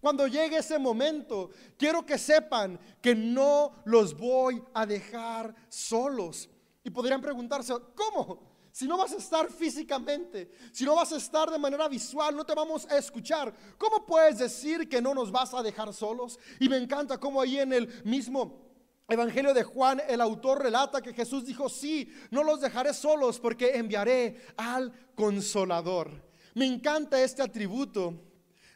cuando 0.00 0.26
llegue 0.26 0.58
ese 0.58 0.78
momento, 0.78 1.50
quiero 1.76 2.06
que 2.06 2.18
sepan 2.18 2.78
que 3.00 3.14
no 3.14 3.82
los 3.84 4.16
voy 4.16 4.62
a 4.72 4.86
dejar 4.86 5.54
solos. 5.68 6.48
Y 6.84 6.90
podrían 6.90 7.20
preguntarse, 7.20 7.74
¿cómo? 7.94 8.57
Si 8.72 8.86
no 8.86 8.96
vas 8.96 9.12
a 9.12 9.16
estar 9.16 9.50
físicamente, 9.50 10.50
si 10.72 10.84
no 10.84 10.94
vas 10.94 11.12
a 11.12 11.16
estar 11.16 11.50
de 11.50 11.58
manera 11.58 11.88
visual, 11.88 12.36
no 12.36 12.44
te 12.44 12.54
vamos 12.54 12.86
a 12.90 12.96
escuchar, 12.96 13.54
¿cómo 13.76 14.04
puedes 14.06 14.38
decir 14.38 14.88
que 14.88 15.02
no 15.02 15.14
nos 15.14 15.30
vas 15.30 15.54
a 15.54 15.62
dejar 15.62 15.92
solos? 15.92 16.38
Y 16.60 16.68
me 16.68 16.76
encanta 16.76 17.18
cómo 17.18 17.40
ahí 17.40 17.58
en 17.58 17.72
el 17.72 18.04
mismo 18.04 18.68
Evangelio 19.10 19.54
de 19.54 19.62
Juan, 19.62 20.02
el 20.06 20.20
autor 20.20 20.62
relata 20.62 21.00
que 21.00 21.14
Jesús 21.14 21.46
dijo, 21.46 21.70
sí, 21.70 22.12
no 22.30 22.44
los 22.44 22.60
dejaré 22.60 22.92
solos 22.92 23.40
porque 23.40 23.76
enviaré 23.76 24.38
al 24.58 24.92
consolador. 25.14 26.10
Me 26.54 26.66
encanta 26.66 27.22
este 27.22 27.40
atributo 27.40 28.20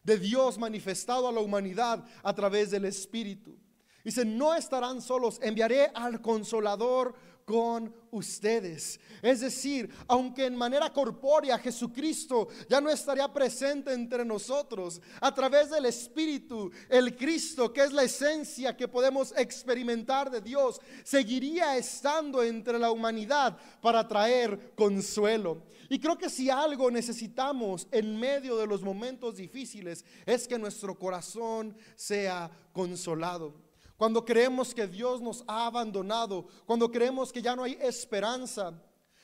de 0.02 0.18
Dios 0.18 0.56
manifestado 0.56 1.28
a 1.28 1.32
la 1.32 1.40
humanidad 1.40 2.02
a 2.22 2.34
través 2.34 2.70
del 2.70 2.86
Espíritu. 2.86 3.58
Dice, 4.04 4.24
no 4.24 4.54
estarán 4.54 5.02
solos, 5.02 5.38
enviaré 5.42 5.90
al 5.94 6.22
consolador 6.22 7.14
con 7.44 7.94
ustedes. 8.10 9.00
Es 9.20 9.40
decir, 9.40 9.90
aunque 10.06 10.46
en 10.46 10.56
manera 10.56 10.92
corpórea 10.92 11.58
Jesucristo 11.58 12.48
ya 12.68 12.80
no 12.80 12.90
estaría 12.90 13.32
presente 13.32 13.92
entre 13.92 14.24
nosotros, 14.24 15.00
a 15.20 15.34
través 15.34 15.70
del 15.70 15.86
Espíritu, 15.86 16.70
el 16.88 17.16
Cristo, 17.16 17.72
que 17.72 17.84
es 17.84 17.92
la 17.92 18.02
esencia 18.02 18.76
que 18.76 18.88
podemos 18.88 19.32
experimentar 19.36 20.30
de 20.30 20.40
Dios, 20.40 20.80
seguiría 21.04 21.76
estando 21.76 22.42
entre 22.42 22.78
la 22.78 22.90
humanidad 22.90 23.56
para 23.80 24.06
traer 24.06 24.72
consuelo. 24.74 25.62
Y 25.88 25.98
creo 25.98 26.16
que 26.16 26.30
si 26.30 26.48
algo 26.48 26.90
necesitamos 26.90 27.86
en 27.90 28.18
medio 28.18 28.56
de 28.56 28.66
los 28.66 28.82
momentos 28.82 29.36
difíciles 29.36 30.04
es 30.24 30.48
que 30.48 30.58
nuestro 30.58 30.98
corazón 30.98 31.76
sea 31.96 32.50
consolado. 32.72 33.71
Cuando 34.02 34.24
creemos 34.24 34.74
que 34.74 34.88
Dios 34.88 35.20
nos 35.20 35.44
ha 35.46 35.66
abandonado, 35.66 36.48
cuando 36.66 36.90
creemos 36.90 37.32
que 37.32 37.40
ya 37.40 37.54
no 37.54 37.62
hay 37.62 37.78
esperanza, 37.80 38.74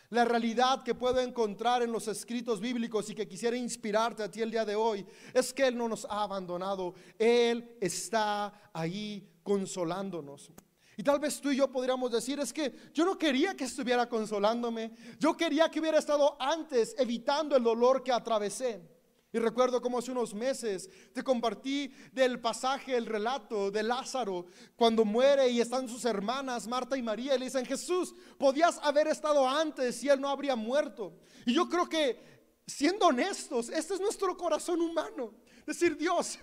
la 0.08 0.24
realidad 0.24 0.84
que 0.84 0.94
puedo 0.94 1.18
encontrar 1.18 1.82
en 1.82 1.90
los 1.90 2.06
escritos 2.06 2.60
bíblicos 2.60 3.10
y 3.10 3.14
que 3.16 3.26
quisiera 3.26 3.56
inspirarte 3.56 4.22
a 4.22 4.30
ti 4.30 4.40
el 4.40 4.52
día 4.52 4.64
de 4.64 4.76
hoy 4.76 5.04
es 5.34 5.52
que 5.52 5.66
Él 5.66 5.76
no 5.76 5.88
nos 5.88 6.04
ha 6.04 6.22
abandonado. 6.22 6.94
Él 7.18 7.76
está 7.80 8.70
ahí 8.72 9.28
consolándonos. 9.42 10.52
Y 10.96 11.02
tal 11.02 11.18
vez 11.18 11.40
tú 11.40 11.50
y 11.50 11.56
yo 11.56 11.72
podríamos 11.72 12.12
decir, 12.12 12.38
es 12.38 12.52
que 12.52 12.72
yo 12.94 13.04
no 13.04 13.18
quería 13.18 13.56
que 13.56 13.64
estuviera 13.64 14.08
consolándome. 14.08 14.92
Yo 15.18 15.36
quería 15.36 15.68
que 15.68 15.80
hubiera 15.80 15.98
estado 15.98 16.36
antes 16.38 16.94
evitando 16.96 17.56
el 17.56 17.64
dolor 17.64 18.04
que 18.04 18.12
atravesé. 18.12 18.97
Y 19.30 19.38
recuerdo 19.38 19.82
como 19.82 19.98
hace 19.98 20.10
unos 20.10 20.32
meses 20.32 20.88
te 21.12 21.22
compartí 21.22 21.92
del 22.12 22.40
pasaje, 22.40 22.96
el 22.96 23.04
relato 23.04 23.70
de 23.70 23.82
Lázaro, 23.82 24.46
cuando 24.74 25.04
muere 25.04 25.48
y 25.48 25.60
están 25.60 25.86
sus 25.88 26.04
hermanas, 26.06 26.66
Marta 26.66 26.96
y 26.96 27.02
María, 27.02 27.34
y 27.34 27.38
le 27.38 27.44
dicen, 27.44 27.66
Jesús, 27.66 28.14
podías 28.38 28.78
haber 28.82 29.06
estado 29.08 29.46
antes 29.46 30.02
y 30.02 30.08
él 30.08 30.20
no 30.20 30.30
habría 30.30 30.56
muerto. 30.56 31.12
Y 31.44 31.52
yo 31.52 31.68
creo 31.68 31.86
que, 31.86 32.18
siendo 32.66 33.08
honestos, 33.08 33.68
este 33.68 33.94
es 33.94 34.00
nuestro 34.00 34.34
corazón 34.36 34.80
humano. 34.80 35.34
Decir, 35.66 35.94
Dios, 35.98 36.38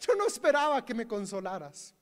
yo 0.00 0.14
no 0.14 0.26
esperaba 0.26 0.82
que 0.82 0.94
me 0.94 1.06
consolaras. 1.06 1.94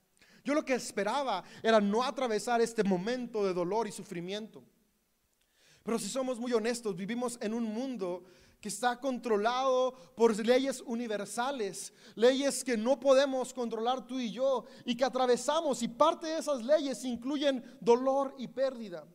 Yo 0.45 0.55
lo 0.55 0.65
que 0.65 0.75
esperaba 0.75 1.43
era 1.63 1.81
no 1.81 2.05
atravesar 2.05 2.61
este 2.61 2.85
momento 2.85 3.45
de 3.45 3.53
dolor 3.53 3.89
y 3.89 3.93
sufrimiento. 3.93 4.65
Pero 5.83 5.99
si 5.99 6.09
somos 6.09 6.39
muy 6.39 6.53
honestos, 6.53 6.95
vivimos 6.95 7.39
en 7.41 7.53
un 7.53 7.65
mundo 7.65 8.25
que 8.61 8.69
está 8.69 8.99
controlado 8.99 9.95
por 10.17 10.37
leyes 10.45 10.83
universales, 10.87 11.93
leyes 12.15 12.65
que 12.65 12.77
no 12.77 12.99
podemos 12.99 13.55
controlar 13.55 14.07
tú 14.07 14.19
y 14.19 14.33
yo 14.33 14.65
y 14.85 14.97
que 14.97 15.05
atravesamos 15.05 15.83
y 15.83 15.89
parte 15.89 16.27
de 16.27 16.39
esas 16.39 16.63
leyes 16.63 17.05
incluyen 17.05 17.63
dolor 17.81 18.35
y 18.39 18.49
pérdida. 18.49 19.07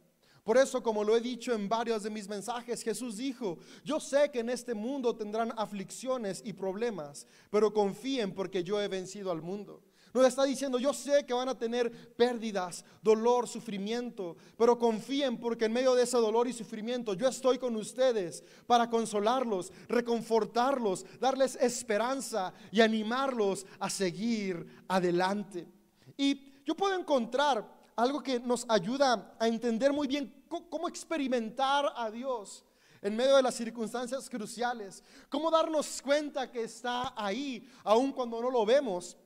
Por 0.43 0.57
eso, 0.57 0.83
como 0.83 1.05
lo 1.05 1.15
he 1.15 1.21
dicho 1.21 1.53
en 1.53 1.69
varios 1.69 2.03
de 2.03 2.09
mis 2.09 2.27
mensajes, 2.27 2.83
Jesús 2.83 3.15
dijo, 3.15 3.57
yo 3.85 3.99
sé 3.99 4.29
que 4.29 4.39
en 4.39 4.49
este 4.49 4.73
mundo 4.73 5.15
tendrán 5.15 5.53
aflicciones 5.55 6.41
y 6.43 6.51
problemas, 6.51 7.25
pero 7.49 7.73
confíen 7.73 8.33
porque 8.33 8.61
yo 8.61 8.81
he 8.81 8.89
vencido 8.89 9.31
al 9.31 9.41
mundo. 9.41 9.81
Nos 10.13 10.27
está 10.27 10.43
diciendo, 10.43 10.77
yo 10.77 10.93
sé 10.93 11.25
que 11.25 11.33
van 11.33 11.49
a 11.49 11.57
tener 11.57 12.15
pérdidas, 12.15 12.85
dolor, 13.01 13.47
sufrimiento, 13.47 14.37
pero 14.55 14.77
confíen 14.77 15.39
porque 15.39 15.65
en 15.65 15.73
medio 15.73 15.95
de 15.95 16.03
ese 16.03 16.17
dolor 16.17 16.47
y 16.47 16.53
sufrimiento 16.53 17.15
yo 17.15 17.27
estoy 17.27 17.57
con 17.57 17.75
ustedes 17.75 18.43
para 18.67 18.91
consolarlos, 18.91 19.73
reconfortarlos, 19.87 21.03
darles 21.19 21.55
esperanza 21.55 22.53
y 22.71 22.81
animarlos 22.81 23.65
a 23.79 23.89
seguir 23.89 24.83
adelante. 24.87 25.67
Y 26.15 26.61
yo 26.63 26.75
puedo 26.75 26.93
encontrar 26.93 27.67
algo 27.95 28.21
que 28.21 28.39
nos 28.39 28.67
ayuda 28.69 29.35
a 29.39 29.47
entender 29.47 29.91
muy 29.91 30.07
bien 30.07 30.45
cómo 30.47 30.87
experimentar 30.87 31.91
a 31.95 32.11
Dios 32.11 32.63
en 33.01 33.15
medio 33.15 33.35
de 33.35 33.43
las 33.43 33.55
circunstancias 33.55 34.29
cruciales, 34.29 35.03
cómo 35.27 35.49
darnos 35.49 36.01
cuenta 36.01 36.49
que 36.51 36.63
está 36.63 37.13
ahí, 37.15 37.67
aun 37.83 38.13
cuando 38.13 38.41
no 38.41 38.49
lo 38.49 38.65
vemos 38.65 39.17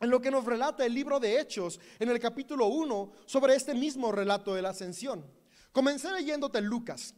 en 0.00 0.10
lo 0.10 0.20
que 0.20 0.30
nos 0.30 0.44
relata 0.44 0.84
el 0.84 0.94
libro 0.94 1.20
de 1.20 1.40
Hechos 1.40 1.80
en 1.98 2.08
el 2.08 2.18
capítulo 2.18 2.66
1 2.66 3.12
sobre 3.26 3.54
este 3.54 3.74
mismo 3.74 4.12
relato 4.12 4.54
de 4.54 4.62
la 4.62 4.70
ascensión. 4.70 5.24
Comencé 5.72 6.10
leyéndote 6.12 6.60
Lucas. 6.60 7.14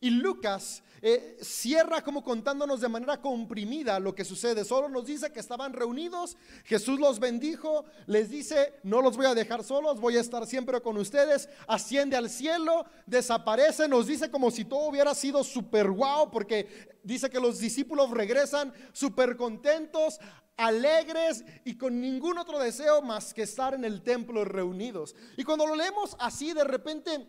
Y 0.00 0.10
Lucas 0.10 0.82
eh, 1.02 1.36
cierra 1.40 2.02
como 2.02 2.24
contándonos 2.24 2.80
de 2.80 2.88
manera 2.88 3.20
comprimida 3.20 4.00
lo 4.00 4.14
que 4.14 4.24
sucede. 4.24 4.64
Solo 4.64 4.88
nos 4.88 5.06
dice 5.06 5.30
que 5.30 5.40
estaban 5.40 5.72
reunidos, 5.72 6.36
Jesús 6.64 6.98
los 6.98 7.20
bendijo, 7.20 7.84
les 8.06 8.30
dice, 8.30 8.74
no 8.82 9.02
los 9.02 9.16
voy 9.16 9.26
a 9.26 9.34
dejar 9.34 9.62
solos, 9.62 10.00
voy 10.00 10.16
a 10.16 10.20
estar 10.20 10.46
siempre 10.46 10.80
con 10.80 10.96
ustedes, 10.96 11.48
asciende 11.68 12.16
al 12.16 12.30
cielo, 12.30 12.86
desaparece, 13.06 13.88
nos 13.88 14.06
dice 14.06 14.30
como 14.30 14.50
si 14.50 14.64
todo 14.64 14.88
hubiera 14.88 15.14
sido 15.14 15.44
súper 15.44 15.90
guau, 15.90 16.30
porque 16.30 16.98
dice 17.02 17.30
que 17.30 17.40
los 17.40 17.58
discípulos 17.58 18.10
regresan 18.10 18.72
súper 18.92 19.36
contentos, 19.36 20.18
alegres 20.56 21.44
y 21.64 21.76
con 21.76 22.00
ningún 22.00 22.38
otro 22.38 22.58
deseo 22.58 23.02
más 23.02 23.34
que 23.34 23.42
estar 23.42 23.74
en 23.74 23.84
el 23.84 24.02
templo 24.02 24.44
reunidos. 24.44 25.14
Y 25.36 25.44
cuando 25.44 25.66
lo 25.66 25.76
leemos 25.76 26.16
así, 26.18 26.52
de 26.54 26.64
repente, 26.64 27.26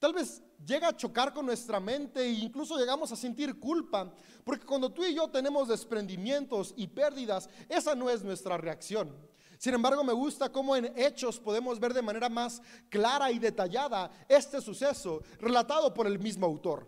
tal 0.00 0.12
vez 0.12 0.42
llega 0.64 0.88
a 0.88 0.96
chocar 0.96 1.32
con 1.32 1.46
nuestra 1.46 1.80
mente 1.80 2.22
e 2.22 2.30
incluso 2.30 2.76
llegamos 2.76 3.12
a 3.12 3.16
sentir 3.16 3.58
culpa, 3.58 4.12
porque 4.44 4.66
cuando 4.66 4.90
tú 4.90 5.04
y 5.04 5.14
yo 5.14 5.28
tenemos 5.28 5.68
desprendimientos 5.68 6.74
y 6.76 6.86
pérdidas, 6.86 7.48
esa 7.68 7.94
no 7.94 8.10
es 8.10 8.22
nuestra 8.22 8.56
reacción. 8.56 9.14
Sin 9.58 9.74
embargo, 9.74 10.04
me 10.04 10.12
gusta 10.12 10.52
cómo 10.52 10.76
en 10.76 10.92
hechos 10.96 11.40
podemos 11.40 11.80
ver 11.80 11.92
de 11.92 12.02
manera 12.02 12.28
más 12.28 12.62
clara 12.88 13.32
y 13.32 13.38
detallada 13.40 14.10
este 14.28 14.60
suceso 14.60 15.22
relatado 15.40 15.92
por 15.92 16.06
el 16.06 16.18
mismo 16.18 16.46
autor. 16.46 16.86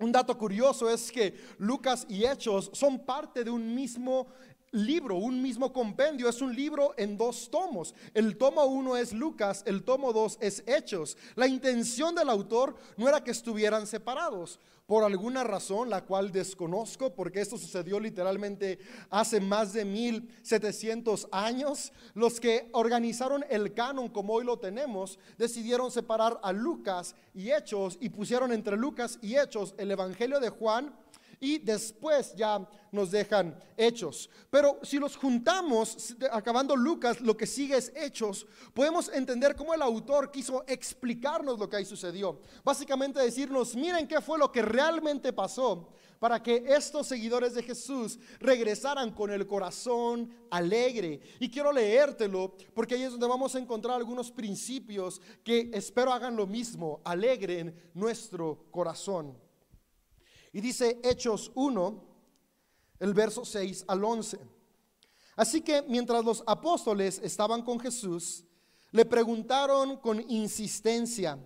Un 0.00 0.12
dato 0.12 0.38
curioso 0.38 0.88
es 0.88 1.12
que 1.12 1.38
Lucas 1.58 2.06
y 2.08 2.24
Hechos 2.24 2.70
son 2.72 3.04
parte 3.04 3.44
de 3.44 3.50
un 3.50 3.74
mismo 3.74 4.28
libro, 4.72 5.16
un 5.16 5.42
mismo 5.42 5.72
compendio, 5.72 6.28
es 6.28 6.40
un 6.40 6.54
libro 6.54 6.94
en 6.96 7.16
dos 7.16 7.50
tomos. 7.50 7.94
El 8.14 8.36
tomo 8.36 8.64
uno 8.64 8.96
es 8.96 9.12
Lucas, 9.12 9.62
el 9.66 9.82
tomo 9.82 10.12
dos 10.12 10.38
es 10.40 10.62
Hechos. 10.66 11.16
La 11.34 11.46
intención 11.46 12.14
del 12.14 12.30
autor 12.30 12.76
no 12.96 13.08
era 13.08 13.22
que 13.22 13.30
estuvieran 13.30 13.86
separados. 13.86 14.58
Por 14.86 15.04
alguna 15.04 15.44
razón, 15.44 15.88
la 15.88 16.04
cual 16.04 16.32
desconozco, 16.32 17.14
porque 17.14 17.40
esto 17.40 17.56
sucedió 17.56 18.00
literalmente 18.00 18.80
hace 19.08 19.40
más 19.40 19.72
de 19.72 19.84
1700 19.84 21.28
años, 21.30 21.92
los 22.14 22.40
que 22.40 22.68
organizaron 22.72 23.44
el 23.50 23.72
canon 23.72 24.08
como 24.08 24.34
hoy 24.34 24.44
lo 24.44 24.58
tenemos, 24.58 25.20
decidieron 25.38 25.92
separar 25.92 26.40
a 26.42 26.52
Lucas 26.52 27.14
y 27.34 27.52
Hechos 27.52 27.98
y 28.00 28.08
pusieron 28.08 28.52
entre 28.52 28.76
Lucas 28.76 29.20
y 29.22 29.36
Hechos 29.36 29.76
el 29.78 29.92
Evangelio 29.92 30.40
de 30.40 30.48
Juan 30.48 30.92
y 31.40 31.58
después 31.58 32.34
ya 32.36 32.68
nos 32.92 33.10
dejan 33.10 33.58
hechos. 33.76 34.28
Pero 34.50 34.78
si 34.82 34.98
los 34.98 35.16
juntamos, 35.16 36.14
acabando 36.30 36.76
Lucas, 36.76 37.20
lo 37.20 37.36
que 37.36 37.46
sigue 37.46 37.78
es 37.78 37.90
hechos, 37.96 38.46
podemos 38.74 39.08
entender 39.08 39.56
cómo 39.56 39.72
el 39.72 39.82
autor 39.82 40.30
quiso 40.30 40.64
explicarnos 40.68 41.58
lo 41.58 41.68
que 41.68 41.76
ahí 41.76 41.84
sucedió. 41.84 42.40
Básicamente 42.62 43.20
decirnos, 43.20 43.74
miren 43.74 44.06
qué 44.06 44.20
fue 44.20 44.38
lo 44.38 44.52
que 44.52 44.62
realmente 44.62 45.32
pasó 45.32 45.88
para 46.18 46.42
que 46.42 46.62
estos 46.68 47.06
seguidores 47.06 47.54
de 47.54 47.62
Jesús 47.62 48.18
regresaran 48.38 49.10
con 49.12 49.30
el 49.30 49.46
corazón 49.46 50.30
alegre. 50.50 51.20
Y 51.40 51.50
quiero 51.50 51.72
leértelo 51.72 52.54
porque 52.74 52.94
ahí 52.94 53.04
es 53.04 53.12
donde 53.12 53.26
vamos 53.26 53.54
a 53.54 53.58
encontrar 53.58 53.96
algunos 53.96 54.30
principios 54.30 55.22
que 55.42 55.70
espero 55.72 56.12
hagan 56.12 56.36
lo 56.36 56.46
mismo, 56.46 57.00
alegren 57.04 57.74
nuestro 57.94 58.66
corazón. 58.70 59.49
Y 60.52 60.60
dice 60.60 60.98
Hechos 61.02 61.52
1, 61.54 62.04
el 62.98 63.14
verso 63.14 63.44
6 63.44 63.84
al 63.88 64.04
11. 64.04 64.38
Así 65.36 65.62
que 65.62 65.82
mientras 65.82 66.24
los 66.24 66.42
apóstoles 66.46 67.20
estaban 67.22 67.62
con 67.62 67.78
Jesús, 67.80 68.44
le 68.90 69.04
preguntaron 69.04 69.96
con 69.96 70.20
insistencia, 70.30 71.38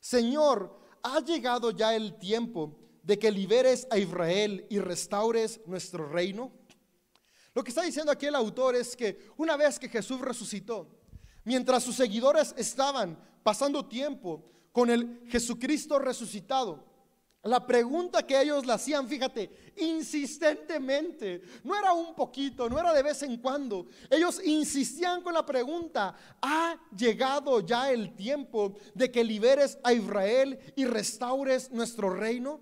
Señor, 0.00 0.80
¿ha 1.02 1.20
llegado 1.20 1.70
ya 1.70 1.94
el 1.94 2.18
tiempo 2.18 2.76
de 3.02 3.18
que 3.18 3.30
liberes 3.30 3.86
a 3.90 3.98
Israel 3.98 4.66
y 4.70 4.78
restaures 4.78 5.60
nuestro 5.66 6.08
reino? 6.08 6.50
Lo 7.54 7.62
que 7.62 7.70
está 7.70 7.82
diciendo 7.82 8.10
aquí 8.10 8.26
el 8.26 8.34
autor 8.34 8.76
es 8.76 8.96
que 8.96 9.18
una 9.36 9.56
vez 9.56 9.78
que 9.78 9.88
Jesús 9.88 10.20
resucitó, 10.20 10.88
mientras 11.44 11.82
sus 11.82 11.96
seguidores 11.96 12.54
estaban 12.56 13.18
pasando 13.42 13.86
tiempo 13.86 14.44
con 14.72 14.88
el 14.88 15.22
Jesucristo 15.26 15.98
resucitado, 15.98 16.89
la 17.42 17.66
pregunta 17.66 18.26
que 18.26 18.38
ellos 18.38 18.66
le 18.66 18.74
hacían, 18.74 19.08
fíjate, 19.08 19.72
insistentemente, 19.78 21.40
no 21.64 21.74
era 21.74 21.92
un 21.92 22.14
poquito, 22.14 22.68
no 22.68 22.78
era 22.78 22.92
de 22.92 23.02
vez 23.02 23.22
en 23.22 23.38
cuando. 23.38 23.86
Ellos 24.10 24.42
insistían 24.44 25.22
con 25.22 25.32
la 25.32 25.46
pregunta, 25.46 26.14
¿ha 26.42 26.76
llegado 26.94 27.60
ya 27.60 27.90
el 27.90 28.14
tiempo 28.14 28.74
de 28.94 29.10
que 29.10 29.24
liberes 29.24 29.78
a 29.82 29.94
Israel 29.94 30.58
y 30.76 30.84
restaures 30.84 31.70
nuestro 31.70 32.10
reino? 32.10 32.60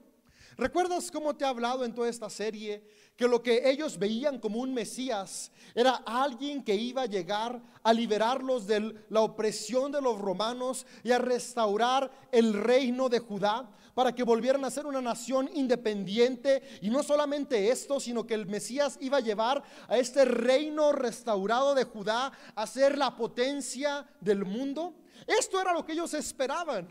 ¿Recuerdas 0.56 1.10
cómo 1.10 1.36
te 1.36 1.44
he 1.44 1.48
hablado 1.48 1.84
en 1.84 1.94
toda 1.94 2.08
esta 2.08 2.30
serie 2.30 2.84
que 3.16 3.26
lo 3.26 3.42
que 3.42 3.68
ellos 3.68 3.98
veían 3.98 4.38
como 4.38 4.60
un 4.60 4.72
Mesías 4.72 5.50
era 5.74 6.02
alguien 6.06 6.62
que 6.62 6.74
iba 6.76 7.02
a 7.02 7.06
llegar 7.06 7.60
a 7.82 7.92
liberarlos 7.92 8.66
de 8.68 8.94
la 9.08 9.20
opresión 9.22 9.90
de 9.90 10.00
los 10.00 10.18
romanos 10.18 10.86
y 11.02 11.10
a 11.10 11.18
restaurar 11.18 12.10
el 12.30 12.54
reino 12.54 13.08
de 13.08 13.18
Judá 13.18 13.68
para 13.98 14.14
que 14.14 14.22
volvieran 14.22 14.64
a 14.64 14.70
ser 14.70 14.86
una 14.86 15.00
nación 15.00 15.50
independiente. 15.54 16.62
Y 16.82 16.88
no 16.88 17.02
solamente 17.02 17.68
esto, 17.68 17.98
sino 17.98 18.24
que 18.24 18.34
el 18.34 18.46
Mesías 18.46 18.96
iba 19.00 19.16
a 19.16 19.20
llevar 19.20 19.60
a 19.88 19.98
este 19.98 20.24
reino 20.24 20.92
restaurado 20.92 21.74
de 21.74 21.82
Judá 21.82 22.30
a 22.54 22.66
ser 22.68 22.96
la 22.96 23.16
potencia 23.16 24.08
del 24.20 24.44
mundo. 24.44 24.94
Esto 25.26 25.60
era 25.60 25.72
lo 25.72 25.84
que 25.84 25.94
ellos 25.94 26.14
esperaban. 26.14 26.86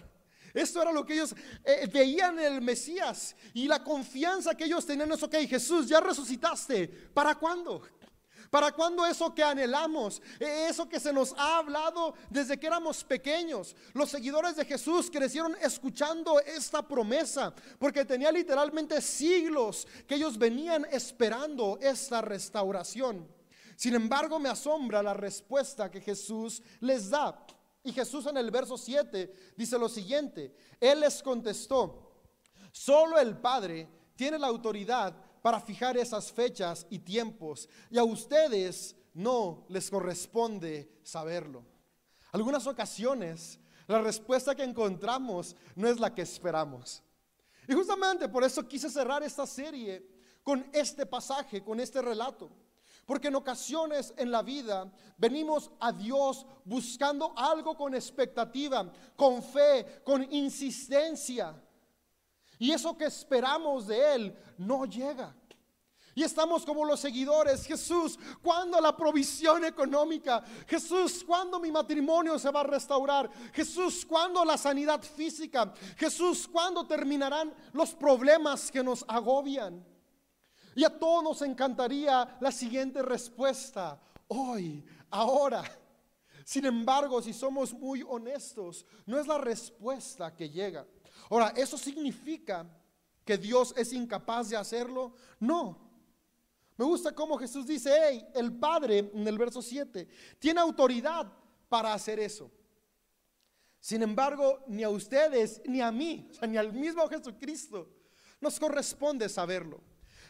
Esto 0.54 0.82
era 0.82 0.92
lo 0.92 1.06
que 1.06 1.14
ellos 1.14 1.34
eh, 1.64 1.88
veían 1.94 2.40
en 2.40 2.56
el 2.56 2.62
Mesías 2.62 3.38
y 3.54 3.70
la 3.70 3.82
confianza 3.82 4.56
que 4.56 4.66
ellos 4.66 4.86
tenían 4.86 5.10
es, 5.14 5.24
ok, 5.24 5.36
Jesús, 5.48 5.88
ya 5.88 6.02
resucitaste. 6.02 6.90
¿Para 7.14 7.36
cuándo? 7.36 7.84
¿Para 8.50 8.72
cuándo 8.72 9.06
eso 9.06 9.34
que 9.34 9.44
anhelamos? 9.44 10.22
E, 10.39 10.68
eso 10.68 10.88
que 10.88 11.00
se 11.00 11.12
nos 11.12 11.34
ha 11.38 11.58
hablado 11.58 12.13
desde 12.30 12.58
que 12.58 12.68
éramos 12.68 13.04
pequeños. 13.04 13.75
Los 13.94 14.10
seguidores 14.10 14.56
de 14.56 14.66
Jesús 14.66 15.10
crecieron 15.12 15.56
escuchando 15.62 16.39
esta 16.39 16.82
promesa 16.82 17.54
porque 17.80 18.06
tenía 18.06 18.32
literalmente 18.32 19.01
siglos 19.01 19.88
que 20.08 20.16
ellos 20.16 20.38
venían 20.38 20.86
esperando 20.92 21.77
esta 21.82 22.22
restauración. 22.22 23.27
Sin 23.75 23.94
embargo, 23.94 24.39
me 24.39 24.50
asombra 24.50 25.04
la 25.04 25.13
respuesta 25.13 25.92
que 25.92 26.01
Jesús 26.01 26.63
les 26.80 27.10
da. 27.10 27.46
Y 27.84 27.94
Jesús 27.94 28.25
en 28.25 28.38
el 28.38 28.50
verso 28.51 28.77
7 28.77 29.54
dice 29.56 29.77
lo 29.77 29.88
siguiente. 29.88 30.56
Él 30.80 31.01
les 31.01 31.22
contestó, 31.22 32.24
solo 32.72 33.20
el 33.20 33.38
Padre 33.38 33.88
tiene 34.16 34.39
la 34.39 34.48
autoridad 34.48 35.16
para 35.48 35.62
fijar 35.62 35.96
esas 35.96 36.30
fechas 36.30 36.86
y 36.89 37.00
tiempos. 37.00 37.70
Y 37.89 37.98
a 37.98 38.04
ustedes 38.04 38.98
no 39.13 39.63
les 39.70 39.89
corresponde 39.89 41.00
saberlo. 41.04 41.63
Algunas 42.34 42.68
ocasiones 42.68 43.58
la 43.88 44.01
respuesta 44.01 44.54
que 44.54 44.66
encontramos 44.66 45.56
no 45.74 45.88
es 45.88 46.01
la 46.01 46.13
que 46.13 46.24
esperamos. 46.24 47.01
Y 47.66 47.72
justamente 47.72 48.27
por 48.27 48.44
eso 48.44 48.68
quise 48.68 48.89
cerrar 48.89 49.24
esta 49.24 49.48
serie 49.48 50.06
con 50.44 50.70
este 50.74 51.06
pasaje, 51.06 51.63
con 51.63 51.80
este 51.80 52.01
relato. 52.01 52.50
Porque 53.06 53.30
en 53.30 53.36
ocasiones 53.36 54.13
en 54.18 54.32
la 54.32 54.42
vida 54.42 54.92
venimos 55.16 55.72
a 55.80 55.94
Dios 55.94 56.46
buscando 56.66 57.32
algo 57.38 57.77
con 57.77 57.96
expectativa, 57.96 58.92
con 59.16 59.42
fe, 59.42 60.01
con 60.04 60.30
insistencia. 60.30 61.56
Y 62.60 62.72
eso 62.72 62.98
que 62.98 63.06
esperamos 63.06 63.88
de 63.88 64.16
Él 64.16 64.38
no 64.58 64.86
llega. 64.86 65.36
Y 66.18 66.24
estamos 66.24 66.66
como 66.66 66.84
los 66.84 67.00
seguidores. 67.00 67.64
Jesús, 67.64 68.18
¿cuándo 68.42 68.82
la 68.82 68.98
provisión 68.98 69.64
económica? 69.64 70.44
Jesús, 70.66 71.24
¿cuándo 71.24 71.60
mi 71.60 71.72
matrimonio 71.72 72.40
se 72.40 72.50
va 72.50 72.62
a 72.62 72.64
restaurar? 72.64 73.30
Jesús, 73.54 74.04
¿cuándo 74.04 74.44
la 74.44 74.58
sanidad 74.58 75.04
física? 75.04 75.72
Jesús, 75.96 76.48
¿cuándo 76.48 76.88
terminarán 76.88 77.54
los 77.72 77.94
problemas 77.94 78.72
que 78.72 78.84
nos 78.84 79.06
agobian? 79.08 79.86
Y 80.74 80.84
a 80.84 80.90
todos 80.90 81.24
nos 81.24 81.42
encantaría 81.44 82.38
la 82.40 82.52
siguiente 82.52 83.04
respuesta. 83.04 84.02
Hoy, 84.28 84.84
ahora. 85.12 85.64
Sin 86.44 86.66
embargo, 86.66 87.22
si 87.22 87.34
somos 87.34 87.74
muy 87.74 88.02
honestos, 88.02 88.88
no 89.06 89.20
es 89.20 89.28
la 89.28 89.38
respuesta 89.38 90.36
que 90.36 90.50
llega. 90.50 90.88
Ahora, 91.30 91.54
¿eso 91.56 91.78
significa 91.78 92.66
que 93.26 93.38
Dios 93.38 93.74
es 93.78 93.94
incapaz 93.94 94.50
de 94.50 94.58
hacerlo? 94.58 95.14
No. 95.40 95.88
Me 96.78 96.86
gusta 96.86 97.14
cómo 97.14 97.38
Jesús 97.38 97.66
dice, 97.66 97.92
hey, 98.00 98.28
el 98.36 98.54
Padre, 98.54 99.12
en 99.14 99.28
el 99.28 99.38
verso 99.38 99.62
7, 99.62 100.08
tiene 100.40 100.60
autoridad 100.60 101.32
para 101.68 101.94
hacer 101.94 102.20
eso. 102.20 102.52
Sin 103.80 104.04
embargo, 104.04 104.64
ni 104.68 104.84
a 104.84 104.90
ustedes, 104.90 105.62
ni 105.66 105.82
a 105.82 105.92
mí, 105.92 106.30
ni 106.48 106.58
al 106.58 106.74
mismo 106.74 107.08
Jesucristo, 107.08 107.90
nos 108.40 108.60
corresponde 108.60 109.28
saberlo. 109.28 109.82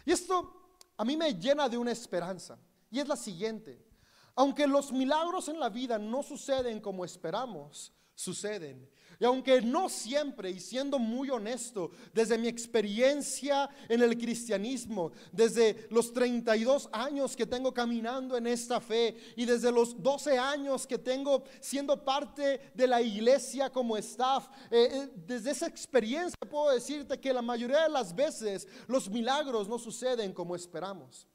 Y 0.06 0.12
esto 0.12 0.78
a 0.96 1.04
mí 1.04 1.18
me 1.18 1.34
llena 1.34 1.68
de 1.68 1.78
una 1.78 1.92
esperanza. 1.92 2.58
Y 2.90 3.00
es 3.00 3.08
la 3.08 3.16
siguiente. 3.16 3.86
Aunque 4.36 4.68
los 4.68 4.92
milagros 4.92 5.50
en 5.50 5.60
la 5.60 5.70
vida 5.70 5.98
no 5.98 6.24
suceden 6.24 6.80
como 6.80 7.04
esperamos, 7.04 7.92
suceden. 8.16 8.90
Y 9.20 9.26
aunque 9.26 9.62
no 9.62 9.90
siempre, 9.90 10.52
y 10.52 10.60
siendo 10.60 11.00
muy 11.00 11.32
honesto, 11.32 11.90
desde 12.14 12.38
mi 12.38 12.48
experiencia 12.48 13.68
en 13.90 14.04
el 14.04 14.16
cristianismo, 14.16 15.12
desde 15.32 15.88
los 15.90 16.14
32 16.14 16.88
años 16.92 17.36
que 17.36 17.48
tengo 17.48 17.74
caminando 17.74 18.38
en 18.38 18.46
esta 18.46 18.80
fe 18.80 19.18
y 19.36 19.46
desde 19.46 19.72
los 19.72 20.02
12 20.02 20.38
años 20.38 20.86
que 20.86 21.00
tengo 21.00 21.44
siendo 21.60 22.04
parte 22.06 22.72
de 22.76 22.88
la 22.88 23.02
iglesia 23.02 23.72
como 23.72 23.98
staff, 23.98 24.50
eh, 24.70 24.90
eh, 24.92 25.10
desde 25.26 25.50
esa 25.52 25.66
experiencia 25.68 26.38
puedo 26.48 26.72
decirte 26.72 27.20
que 27.20 27.34
la 27.34 27.42
mayoría 27.42 27.84
de 27.84 27.90
las 27.90 28.16
veces 28.16 28.68
los 28.88 29.10
milagros 29.10 29.68
no 29.68 29.80
suceden 29.80 30.32
como 30.32 30.56
esperamos. 30.56 31.28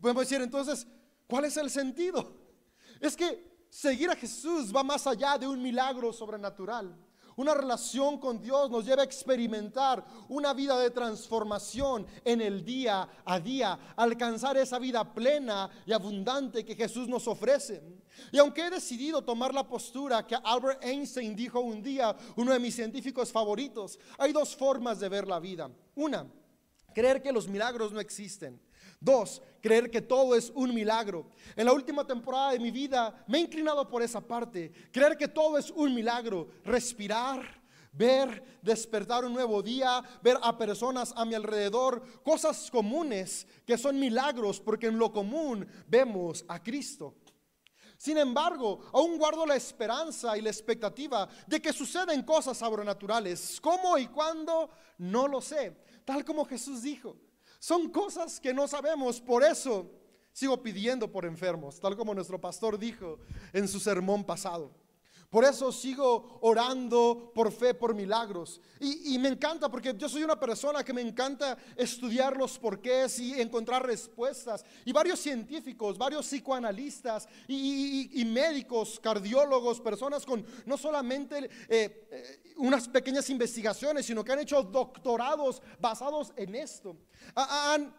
Podemos 0.00 0.28
decir 0.28 0.42
entonces, 0.42 0.88
¿cuál 1.28 1.44
es 1.44 1.56
el 1.56 1.70
sentido? 1.70 2.34
Es 3.00 3.16
que 3.16 3.64
seguir 3.70 4.10
a 4.10 4.16
Jesús 4.16 4.74
va 4.74 4.82
más 4.82 5.06
allá 5.06 5.38
de 5.38 5.46
un 5.46 5.62
milagro 5.62 6.12
sobrenatural. 6.12 6.96
Una 7.38 7.54
relación 7.54 8.18
con 8.18 8.42
Dios 8.42 8.68
nos 8.68 8.84
lleva 8.84 9.02
a 9.02 9.04
experimentar 9.04 10.04
una 10.28 10.52
vida 10.52 10.76
de 10.76 10.90
transformación 10.90 12.04
en 12.24 12.40
el 12.40 12.64
día 12.64 13.08
a 13.24 13.38
día, 13.38 13.78
alcanzar 13.94 14.56
esa 14.56 14.80
vida 14.80 15.14
plena 15.14 15.70
y 15.86 15.92
abundante 15.92 16.64
que 16.64 16.74
Jesús 16.74 17.06
nos 17.06 17.28
ofrece. 17.28 17.80
Y 18.32 18.38
aunque 18.38 18.66
he 18.66 18.70
decidido 18.70 19.22
tomar 19.22 19.54
la 19.54 19.68
postura 19.68 20.26
que 20.26 20.34
Albert 20.34 20.82
Einstein 20.82 21.36
dijo 21.36 21.60
un 21.60 21.80
día, 21.80 22.16
uno 22.34 22.52
de 22.52 22.58
mis 22.58 22.74
científicos 22.74 23.30
favoritos, 23.30 24.00
hay 24.18 24.32
dos 24.32 24.56
formas 24.56 24.98
de 24.98 25.08
ver 25.08 25.28
la 25.28 25.38
vida. 25.38 25.70
Una, 25.94 26.26
creer 26.92 27.22
que 27.22 27.30
los 27.30 27.46
milagros 27.46 27.92
no 27.92 28.00
existen. 28.00 28.60
Dos, 29.00 29.40
creer 29.60 29.90
que 29.90 30.02
todo 30.02 30.34
es 30.34 30.50
un 30.54 30.74
milagro. 30.74 31.26
En 31.54 31.66
la 31.66 31.72
última 31.72 32.04
temporada 32.04 32.52
de 32.52 32.58
mi 32.58 32.70
vida 32.70 33.24
me 33.28 33.38
he 33.38 33.42
inclinado 33.42 33.88
por 33.88 34.02
esa 34.02 34.20
parte. 34.20 34.72
Creer 34.92 35.16
que 35.16 35.28
todo 35.28 35.56
es 35.56 35.70
un 35.70 35.94
milagro. 35.94 36.48
Respirar, 36.64 37.62
ver, 37.92 38.58
despertar 38.60 39.24
un 39.24 39.32
nuevo 39.32 39.62
día, 39.62 40.02
ver 40.22 40.38
a 40.42 40.56
personas 40.56 41.12
a 41.16 41.24
mi 41.24 41.34
alrededor, 41.34 42.02
cosas 42.22 42.70
comunes 42.70 43.46
que 43.64 43.78
son 43.78 43.98
milagros 43.98 44.60
porque 44.60 44.88
en 44.88 44.98
lo 44.98 45.12
común 45.12 45.66
vemos 45.86 46.44
a 46.48 46.62
Cristo. 46.62 47.14
Sin 47.96 48.16
embargo, 48.16 48.80
aún 48.92 49.18
guardo 49.18 49.44
la 49.44 49.56
esperanza 49.56 50.38
y 50.38 50.40
la 50.40 50.50
expectativa 50.50 51.28
de 51.46 51.60
que 51.60 51.72
suceden 51.72 52.22
cosas 52.22 52.56
sobrenaturales. 52.56 53.60
¿Cómo 53.60 53.98
y 53.98 54.06
cuándo? 54.06 54.70
No 54.98 55.26
lo 55.26 55.40
sé. 55.40 55.76
Tal 56.04 56.24
como 56.24 56.44
Jesús 56.44 56.82
dijo. 56.82 57.16
Son 57.58 57.88
cosas 57.90 58.38
que 58.40 58.54
no 58.54 58.68
sabemos, 58.68 59.20
por 59.20 59.42
eso 59.42 59.90
sigo 60.32 60.62
pidiendo 60.62 61.10
por 61.10 61.24
enfermos, 61.24 61.80
tal 61.80 61.96
como 61.96 62.14
nuestro 62.14 62.40
pastor 62.40 62.78
dijo 62.78 63.18
en 63.52 63.66
su 63.66 63.80
sermón 63.80 64.24
pasado. 64.24 64.72
Por 65.30 65.44
eso 65.44 65.70
sigo 65.72 66.38
orando 66.40 67.32
por 67.34 67.52
fe, 67.52 67.74
por 67.74 67.94
milagros. 67.94 68.62
Y, 68.80 69.18
me 69.18 69.28
encanta 69.28 69.68
porque 69.68 69.94
yo 69.96 70.08
soy 70.08 70.22
una 70.22 70.40
persona 70.40 70.82
que 70.82 70.94
me 70.94 71.02
encanta 71.02 71.58
estudiar 71.76 72.34
los 72.34 72.58
porqués 72.58 73.18
y 73.18 73.38
encontrar 73.38 73.84
respuestas. 73.84 74.64
Y 74.86 74.92
varios 74.92 75.18
científicos, 75.20 75.98
varios 75.98 76.24
psicoanalistas 76.26 77.28
y, 77.46 78.24
médicos, 78.24 78.98
cardiólogos, 79.00 79.80
personas 79.80 80.24
con 80.24 80.44
no 80.64 80.78
solamente 80.78 81.50
eh, 81.68 82.08
eh, 82.10 82.54
unas 82.56 82.88
pequeñas 82.88 83.28
investigaciones, 83.28 84.06
sino 84.06 84.24
que 84.24 84.32
han 84.32 84.40
hecho 84.40 84.62
doctorados 84.62 85.60
basados 85.78 86.32
en 86.36 86.54
esto. 86.54 86.96
Han 87.34 87.94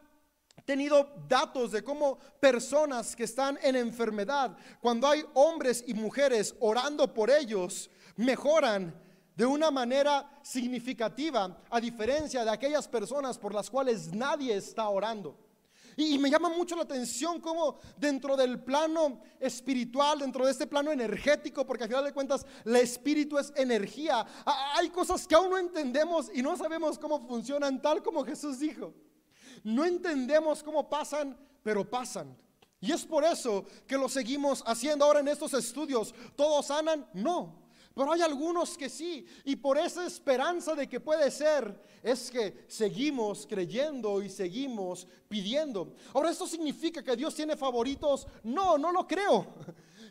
tenido 0.70 1.10
datos 1.28 1.72
de 1.72 1.84
cómo 1.84 2.20
personas 2.40 3.16
que 3.16 3.24
están 3.24 3.58
en 3.64 3.76
enfermedad, 3.76 4.56
cuando 4.80 5.08
hay 5.08 5.26
hombres 5.34 5.84
y 5.88 5.96
mujeres 5.96 6.54
orando 6.60 7.12
por 7.12 7.32
ellos, 7.32 7.90
mejoran 8.16 8.94
de 9.36 9.48
una 9.48 9.72
manera 9.72 10.30
significativa, 10.44 11.58
a 11.72 11.82
diferencia 11.82 12.46
de 12.46 12.52
aquellas 12.52 12.88
personas 12.88 13.40
por 13.40 13.52
las 13.52 13.68
cuales 13.68 14.14
nadie 14.14 14.56
está 14.56 14.88
orando. 14.90 15.36
Y, 15.98 16.20
me 16.20 16.30
llama 16.30 16.50
mucho 16.50 16.76
la 16.76 16.84
atención 16.84 17.42
cómo 17.42 17.80
dentro 17.98 18.38
del 18.38 18.64
plano 18.64 19.22
espiritual, 19.40 20.20
dentro 20.20 20.46
de 20.46 20.52
este 20.52 20.68
plano 20.68 20.92
energético, 20.92 21.66
porque 21.66 21.86
al 21.86 21.90
final 21.90 22.06
de 22.06 22.14
cuentas 22.14 22.46
el 22.64 22.76
espíritu 22.76 23.40
es 23.40 23.52
energía, 23.56 24.24
hay 24.46 24.92
cosas 24.92 25.26
que 25.26 25.34
aún 25.34 25.50
no 25.50 25.58
entendemos 25.58 26.30
y 26.32 26.44
no 26.44 26.56
sabemos 26.56 27.00
cómo 27.00 27.28
funcionan 27.28 27.82
tal 27.82 28.04
como 28.04 28.24
Jesús 28.24 28.60
dijo. 28.60 28.94
No 29.64 29.86
entendemos 29.86 30.64
cómo 30.64 30.90
pasan, 30.90 31.38
pero 31.64 31.90
pasan. 31.90 32.36
Y 32.82 32.92
es 32.92 33.06
por 33.06 33.24
eso 33.24 33.66
que 33.86 33.98
lo 33.98 34.08
seguimos 34.08 34.64
haciendo 34.66 35.06
ahora 35.06 35.20
en 35.20 35.28
estos 35.28 35.54
estudios. 35.54 36.14
¿Todos 36.36 36.68
sanan? 36.68 37.06
No. 37.14 37.60
Pero 37.94 38.14
hay 38.14 38.22
algunos 38.22 38.78
que 38.78 38.88
sí. 38.88 39.26
Y 39.44 39.58
por 39.58 39.78
esa 39.78 40.06
esperanza 40.06 40.74
de 40.76 40.88
que 40.88 41.02
puede 41.02 41.30
ser, 41.32 41.78
es 42.02 42.32
que 42.32 42.66
seguimos 42.70 43.46
creyendo 43.46 44.22
y 44.22 44.30
seguimos 44.30 45.06
pidiendo. 45.28 45.94
Ahora, 46.14 46.32
¿esto 46.32 46.48
significa 46.48 47.04
que 47.04 47.18
Dios 47.18 47.36
tiene 47.36 47.58
favoritos? 47.58 48.26
No, 48.44 48.78
no 48.78 48.94
lo 48.94 49.06
creo. 49.06 49.46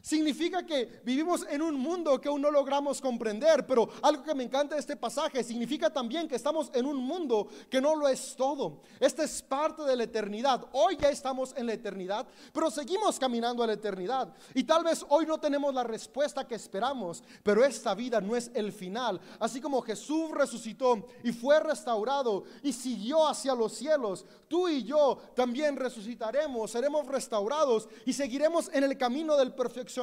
Significa 0.08 0.64
que 0.64 1.02
vivimos 1.04 1.44
en 1.50 1.60
un 1.60 1.74
mundo 1.74 2.18
que 2.18 2.30
aún 2.30 2.40
no 2.40 2.50
logramos 2.50 2.98
comprender, 2.98 3.66
pero 3.66 3.90
algo 4.00 4.22
que 4.22 4.34
me 4.34 4.44
encanta 4.44 4.74
de 4.74 4.80
este 4.80 4.96
pasaje 4.96 5.44
significa 5.44 5.92
también 5.92 6.26
que 6.26 6.36
estamos 6.36 6.70
en 6.72 6.86
un 6.86 6.96
mundo 6.96 7.46
que 7.68 7.78
no 7.78 7.94
lo 7.94 8.08
es 8.08 8.34
todo. 8.34 8.80
Esta 8.98 9.22
es 9.22 9.42
parte 9.42 9.82
de 9.82 9.94
la 9.94 10.04
eternidad. 10.04 10.64
Hoy 10.72 10.96
ya 10.98 11.10
estamos 11.10 11.52
en 11.58 11.66
la 11.66 11.74
eternidad, 11.74 12.26
pero 12.54 12.70
seguimos 12.70 13.18
caminando 13.18 13.62
a 13.62 13.66
la 13.66 13.74
eternidad. 13.74 14.34
Y 14.54 14.64
tal 14.64 14.82
vez 14.82 15.04
hoy 15.10 15.26
no 15.26 15.38
tenemos 15.38 15.74
la 15.74 15.84
respuesta 15.84 16.48
que 16.48 16.54
esperamos, 16.54 17.22
pero 17.42 17.62
esta 17.62 17.94
vida 17.94 18.18
no 18.18 18.34
es 18.34 18.50
el 18.54 18.72
final. 18.72 19.20
Así 19.38 19.60
como 19.60 19.82
Jesús 19.82 20.30
resucitó 20.30 21.06
y 21.22 21.32
fue 21.32 21.60
restaurado 21.60 22.44
y 22.62 22.72
siguió 22.72 23.28
hacia 23.28 23.54
los 23.54 23.74
cielos, 23.74 24.24
tú 24.48 24.70
y 24.70 24.84
yo 24.84 25.18
también 25.36 25.76
resucitaremos, 25.76 26.70
seremos 26.70 27.06
restaurados 27.08 27.90
y 28.06 28.14
seguiremos 28.14 28.70
en 28.72 28.84
el 28.84 28.96
camino 28.96 29.36
del 29.36 29.52
perfeccionamiento 29.52 29.97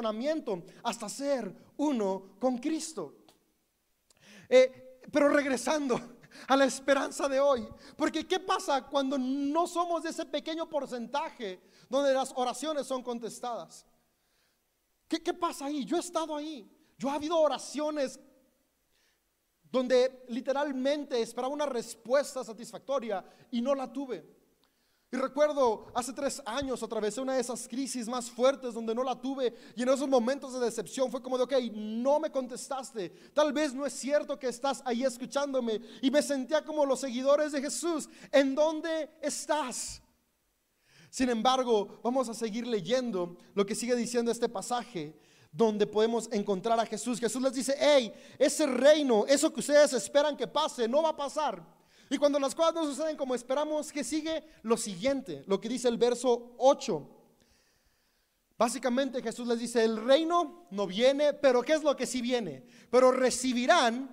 hasta 0.83 1.09
ser 1.09 1.53
uno 1.77 2.37
con 2.39 2.57
Cristo. 2.57 3.15
Eh, 4.49 4.99
pero 5.11 5.29
regresando 5.29 5.99
a 6.47 6.55
la 6.55 6.65
esperanza 6.65 7.27
de 7.27 7.39
hoy, 7.39 7.67
porque 7.97 8.27
¿qué 8.27 8.39
pasa 8.39 8.85
cuando 8.87 9.17
no 9.17 9.67
somos 9.67 10.03
de 10.03 10.09
ese 10.09 10.25
pequeño 10.25 10.67
porcentaje 10.67 11.61
donde 11.89 12.13
las 12.13 12.33
oraciones 12.35 12.87
son 12.87 13.03
contestadas? 13.03 13.85
¿Qué, 15.07 15.21
qué 15.21 15.33
pasa 15.33 15.65
ahí? 15.65 15.85
Yo 15.85 15.97
he 15.97 15.99
estado 15.99 16.35
ahí. 16.35 16.69
Yo 16.97 17.09
ha 17.09 17.15
habido 17.15 17.37
oraciones 17.37 18.19
donde 19.71 20.23
literalmente 20.29 21.21
esperaba 21.21 21.53
una 21.53 21.65
respuesta 21.65 22.43
satisfactoria 22.43 23.23
y 23.51 23.61
no 23.61 23.75
la 23.75 23.91
tuve. 23.91 24.34
Y 25.15 25.17
recuerdo, 25.17 25.85
hace 25.93 26.11
tres 26.11 26.41
años 26.45 26.83
atravesé 26.83 27.21
una 27.21 27.35
de 27.35 27.39
esas 27.39 27.69
crisis 27.69 28.05
más 28.05 28.29
fuertes 28.29 28.73
donde 28.73 28.93
no 28.93 29.01
la 29.01 29.15
tuve 29.15 29.55
y 29.73 29.81
en 29.81 29.87
esos 29.87 30.09
momentos 30.09 30.51
de 30.51 30.59
decepción 30.59 31.09
fue 31.09 31.21
como 31.21 31.37
de, 31.37 31.45
ok, 31.45 31.53
no 31.73 32.19
me 32.19 32.29
contestaste, 32.29 33.11
tal 33.33 33.53
vez 33.53 33.73
no 33.73 33.85
es 33.85 33.93
cierto 33.93 34.37
que 34.37 34.49
estás 34.49 34.83
ahí 34.83 35.05
escuchándome 35.05 35.79
y 36.01 36.11
me 36.11 36.21
sentía 36.21 36.65
como 36.65 36.85
los 36.85 36.99
seguidores 36.99 37.53
de 37.53 37.61
Jesús, 37.61 38.09
¿en 38.29 38.55
dónde 38.55 39.09
estás? 39.21 40.01
Sin 41.09 41.29
embargo, 41.29 42.01
vamos 42.03 42.27
a 42.27 42.33
seguir 42.33 42.67
leyendo 42.67 43.37
lo 43.53 43.65
que 43.65 43.73
sigue 43.73 43.95
diciendo 43.95 44.33
este 44.33 44.49
pasaje 44.49 45.17
donde 45.49 45.87
podemos 45.87 46.27
encontrar 46.33 46.77
a 46.77 46.85
Jesús. 46.85 47.21
Jesús 47.21 47.41
les 47.41 47.53
dice, 47.53 47.73
hey, 47.79 48.13
ese 48.37 48.65
reino, 48.65 49.25
eso 49.29 49.53
que 49.53 49.61
ustedes 49.61 49.93
esperan 49.93 50.35
que 50.35 50.45
pase, 50.45 50.89
no 50.89 51.03
va 51.03 51.11
a 51.11 51.15
pasar. 51.15 51.74
Y 52.09 52.17
cuando 52.17 52.39
las 52.39 52.53
cosas 52.53 52.75
no 52.75 52.85
suceden 52.85 53.17
como 53.17 53.33
esperamos, 53.33 53.91
que 53.91 54.03
sigue 54.03 54.43
lo 54.63 54.77
siguiente, 54.77 55.43
lo 55.47 55.59
que 55.59 55.69
dice 55.69 55.87
el 55.87 55.97
verso 55.97 56.55
8. 56.57 57.09
Básicamente 58.57 59.21
Jesús 59.21 59.47
les 59.47 59.59
dice, 59.59 59.83
el 59.83 59.97
reino 59.97 60.67
no 60.71 60.87
viene, 60.87 61.33
pero 61.33 61.61
¿qué 61.61 61.73
es 61.73 61.83
lo 61.83 61.95
que 61.95 62.05
sí 62.05 62.21
viene? 62.21 62.65
Pero 62.89 63.11
recibirán 63.11 64.09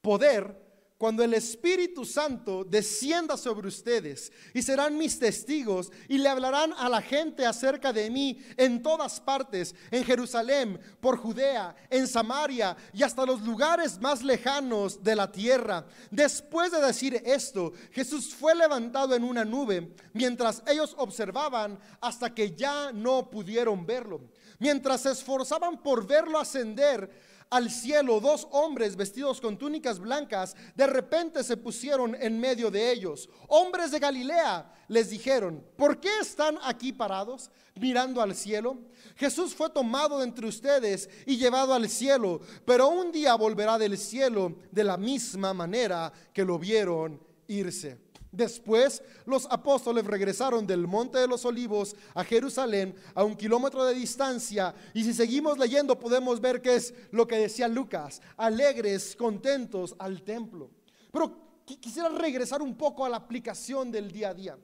poder 0.00 0.67
cuando 0.98 1.22
el 1.22 1.32
Espíritu 1.32 2.04
Santo 2.04 2.64
descienda 2.64 3.36
sobre 3.36 3.68
ustedes 3.68 4.32
y 4.52 4.62
serán 4.62 4.98
mis 4.98 5.16
testigos 5.16 5.92
y 6.08 6.18
le 6.18 6.28
hablarán 6.28 6.72
a 6.76 6.88
la 6.88 7.00
gente 7.00 7.46
acerca 7.46 7.92
de 7.92 8.10
mí 8.10 8.42
en 8.56 8.82
todas 8.82 9.20
partes, 9.20 9.76
en 9.92 10.04
Jerusalén, 10.04 10.78
por 11.00 11.16
Judea, 11.16 11.76
en 11.88 12.08
Samaria 12.08 12.76
y 12.92 13.04
hasta 13.04 13.24
los 13.24 13.42
lugares 13.42 14.00
más 14.00 14.24
lejanos 14.24 15.02
de 15.02 15.14
la 15.14 15.30
tierra. 15.30 15.86
Después 16.10 16.72
de 16.72 16.80
decir 16.80 17.22
esto, 17.24 17.72
Jesús 17.92 18.34
fue 18.34 18.56
levantado 18.56 19.14
en 19.14 19.22
una 19.22 19.44
nube 19.44 19.94
mientras 20.12 20.64
ellos 20.66 20.96
observaban 20.98 21.78
hasta 22.00 22.34
que 22.34 22.56
ya 22.56 22.90
no 22.92 23.30
pudieron 23.30 23.86
verlo. 23.86 24.20
Mientras 24.58 25.02
se 25.02 25.12
esforzaban 25.12 25.80
por 25.80 26.04
verlo 26.04 26.40
ascender, 26.40 27.27
al 27.50 27.70
cielo 27.70 28.20
dos 28.20 28.46
hombres 28.50 28.96
vestidos 28.96 29.40
con 29.40 29.56
túnicas 29.56 29.98
blancas, 29.98 30.54
de 30.74 30.86
repente 30.86 31.42
se 31.42 31.56
pusieron 31.56 32.14
en 32.20 32.38
medio 32.38 32.70
de 32.70 32.92
ellos. 32.92 33.28
Hombres 33.48 33.90
de 33.90 33.98
Galilea 33.98 34.70
les 34.88 35.10
dijeron, 35.10 35.64
¿por 35.76 36.00
qué 36.00 36.10
están 36.20 36.58
aquí 36.62 36.92
parados 36.92 37.50
mirando 37.74 38.20
al 38.20 38.34
cielo? 38.34 38.78
Jesús 39.16 39.54
fue 39.54 39.70
tomado 39.70 40.22
entre 40.22 40.46
ustedes 40.46 41.08
y 41.26 41.36
llevado 41.36 41.74
al 41.74 41.88
cielo, 41.88 42.40
pero 42.64 42.88
un 42.88 43.12
día 43.12 43.34
volverá 43.34 43.78
del 43.78 43.96
cielo 43.96 44.56
de 44.70 44.84
la 44.84 44.96
misma 44.96 45.54
manera 45.54 46.12
que 46.32 46.44
lo 46.44 46.58
vieron 46.58 47.20
irse. 47.46 48.07
Después 48.38 49.02
los 49.26 49.46
apóstoles 49.50 50.06
regresaron 50.06 50.64
del 50.64 50.86
Monte 50.86 51.18
de 51.18 51.26
los 51.26 51.44
Olivos 51.44 51.96
a 52.14 52.22
Jerusalén 52.22 52.94
a 53.16 53.24
un 53.24 53.34
kilómetro 53.34 53.84
de 53.84 53.94
distancia 53.94 54.72
y 54.94 55.02
si 55.02 55.12
seguimos 55.12 55.58
leyendo 55.58 55.98
podemos 55.98 56.40
ver 56.40 56.62
que 56.62 56.76
es 56.76 56.94
lo 57.10 57.26
que 57.26 57.34
decía 57.34 57.66
Lucas, 57.66 58.22
alegres, 58.36 59.16
contentos 59.16 59.96
al 59.98 60.22
templo. 60.22 60.70
Pero 61.10 61.64
quisiera 61.64 62.10
regresar 62.10 62.62
un 62.62 62.76
poco 62.76 63.04
a 63.04 63.08
la 63.08 63.16
aplicación 63.16 63.90
del 63.90 64.12
día 64.12 64.28
a 64.28 64.34
día. 64.34 64.58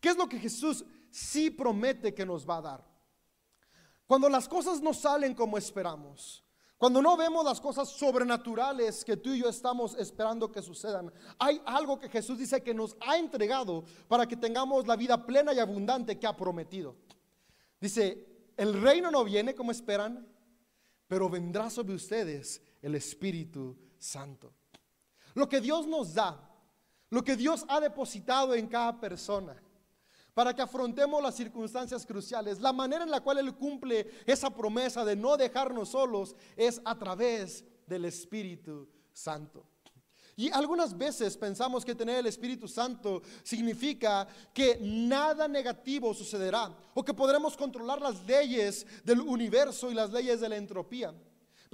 ¿Qué 0.00 0.08
es 0.08 0.16
lo 0.16 0.28
que 0.28 0.40
Jesús 0.40 0.84
sí 1.08 1.48
promete 1.48 2.12
que 2.12 2.26
nos 2.26 2.44
va 2.44 2.56
a 2.56 2.62
dar? 2.62 2.84
Cuando 4.08 4.28
las 4.28 4.48
cosas 4.48 4.80
no 4.80 4.92
salen 4.92 5.32
como 5.32 5.56
esperamos, 5.56 6.44
cuando 6.78 7.00
no 7.00 7.16
vemos 7.16 7.44
las 7.44 7.60
cosas 7.60 7.88
sobrenaturales 7.88 9.04
que 9.04 9.16
tú 9.16 9.32
y 9.32 9.40
yo 9.40 9.48
estamos 9.48 9.96
esperando 9.96 10.52
que 10.52 10.60
sucedan, 10.60 11.10
hay 11.38 11.60
algo 11.64 11.98
que 11.98 12.10
Jesús 12.10 12.38
dice 12.38 12.62
que 12.62 12.74
nos 12.74 12.96
ha 13.00 13.16
entregado 13.16 13.84
para 14.08 14.26
que 14.26 14.36
tengamos 14.36 14.86
la 14.86 14.96
vida 14.96 15.24
plena 15.24 15.54
y 15.54 15.58
abundante 15.58 16.18
que 16.18 16.26
ha 16.26 16.36
prometido. 16.36 16.96
Dice, 17.80 18.26
el 18.58 18.80
reino 18.82 19.10
no 19.10 19.24
viene 19.24 19.54
como 19.54 19.70
esperan, 19.70 20.28
pero 21.08 21.30
vendrá 21.30 21.70
sobre 21.70 21.94
ustedes 21.94 22.60
el 22.82 22.94
Espíritu 22.94 23.76
Santo. 23.98 24.52
Lo 25.34 25.48
que 25.48 25.62
Dios 25.62 25.86
nos 25.86 26.12
da, 26.12 26.50
lo 27.08 27.24
que 27.24 27.36
Dios 27.36 27.64
ha 27.68 27.80
depositado 27.80 28.54
en 28.54 28.66
cada 28.66 29.00
persona, 29.00 29.56
para 30.36 30.54
que 30.54 30.60
afrontemos 30.60 31.22
las 31.22 31.34
circunstancias 31.34 32.04
cruciales. 32.04 32.60
La 32.60 32.70
manera 32.70 33.04
en 33.04 33.10
la 33.10 33.22
cual 33.22 33.38
Él 33.38 33.54
cumple 33.54 34.06
esa 34.26 34.50
promesa 34.50 35.02
de 35.02 35.16
no 35.16 35.34
dejarnos 35.38 35.88
solos 35.88 36.36
es 36.54 36.78
a 36.84 36.94
través 36.98 37.64
del 37.86 38.04
Espíritu 38.04 38.86
Santo. 39.14 39.66
Y 40.36 40.50
algunas 40.52 40.94
veces 40.94 41.38
pensamos 41.38 41.86
que 41.86 41.94
tener 41.94 42.18
el 42.18 42.26
Espíritu 42.26 42.68
Santo 42.68 43.22
significa 43.42 44.28
que 44.52 44.78
nada 44.82 45.48
negativo 45.48 46.12
sucederá 46.12 46.70
o 46.92 47.02
que 47.02 47.14
podremos 47.14 47.56
controlar 47.56 48.02
las 48.02 48.22
leyes 48.26 48.86
del 49.04 49.22
universo 49.22 49.90
y 49.90 49.94
las 49.94 50.12
leyes 50.12 50.38
de 50.38 50.50
la 50.50 50.58
entropía. 50.58 51.14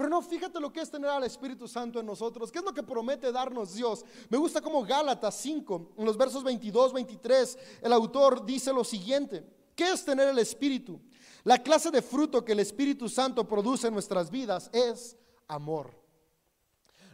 Pero 0.03 0.17
no, 0.17 0.21
fíjate 0.21 0.59
lo 0.59 0.73
que 0.73 0.81
es 0.81 0.91
tener 0.91 1.09
al 1.09 1.23
Espíritu 1.23 1.69
Santo 1.69 2.01
en 2.01 2.07
nosotros. 2.07 2.51
¿Qué 2.51 2.59
es 2.59 2.65
lo 2.65 2.75
que 2.75 2.83
promete 2.83 3.31
darnos 3.31 3.73
Dios? 3.73 4.05
Me 4.31 4.37
gusta 4.37 4.61
como 4.61 4.83
Gálatas 4.83 5.37
5, 5.37 5.93
en 5.97 6.05
los 6.05 6.17
versos 6.17 6.43
22, 6.43 6.93
23, 6.93 7.59
el 7.83 7.93
autor 7.93 8.45
dice 8.45 8.73
lo 8.73 8.83
siguiente. 8.83 9.47
¿Qué 9.77 9.93
es 9.93 10.05
tener 10.05 10.27
el 10.27 10.41
Espíritu? 10.41 11.01
La 11.45 11.63
clase 11.63 11.93
de 11.93 12.03
fruto 12.03 12.45
que 12.45 12.51
el 12.51 12.59
Espíritu 12.59 13.09
Santo 13.09 13.47
produce 13.47 13.87
en 13.87 13.95
nuestras 13.95 14.29
vidas 14.29 14.71
es 14.73 15.17
amor. 15.47 15.95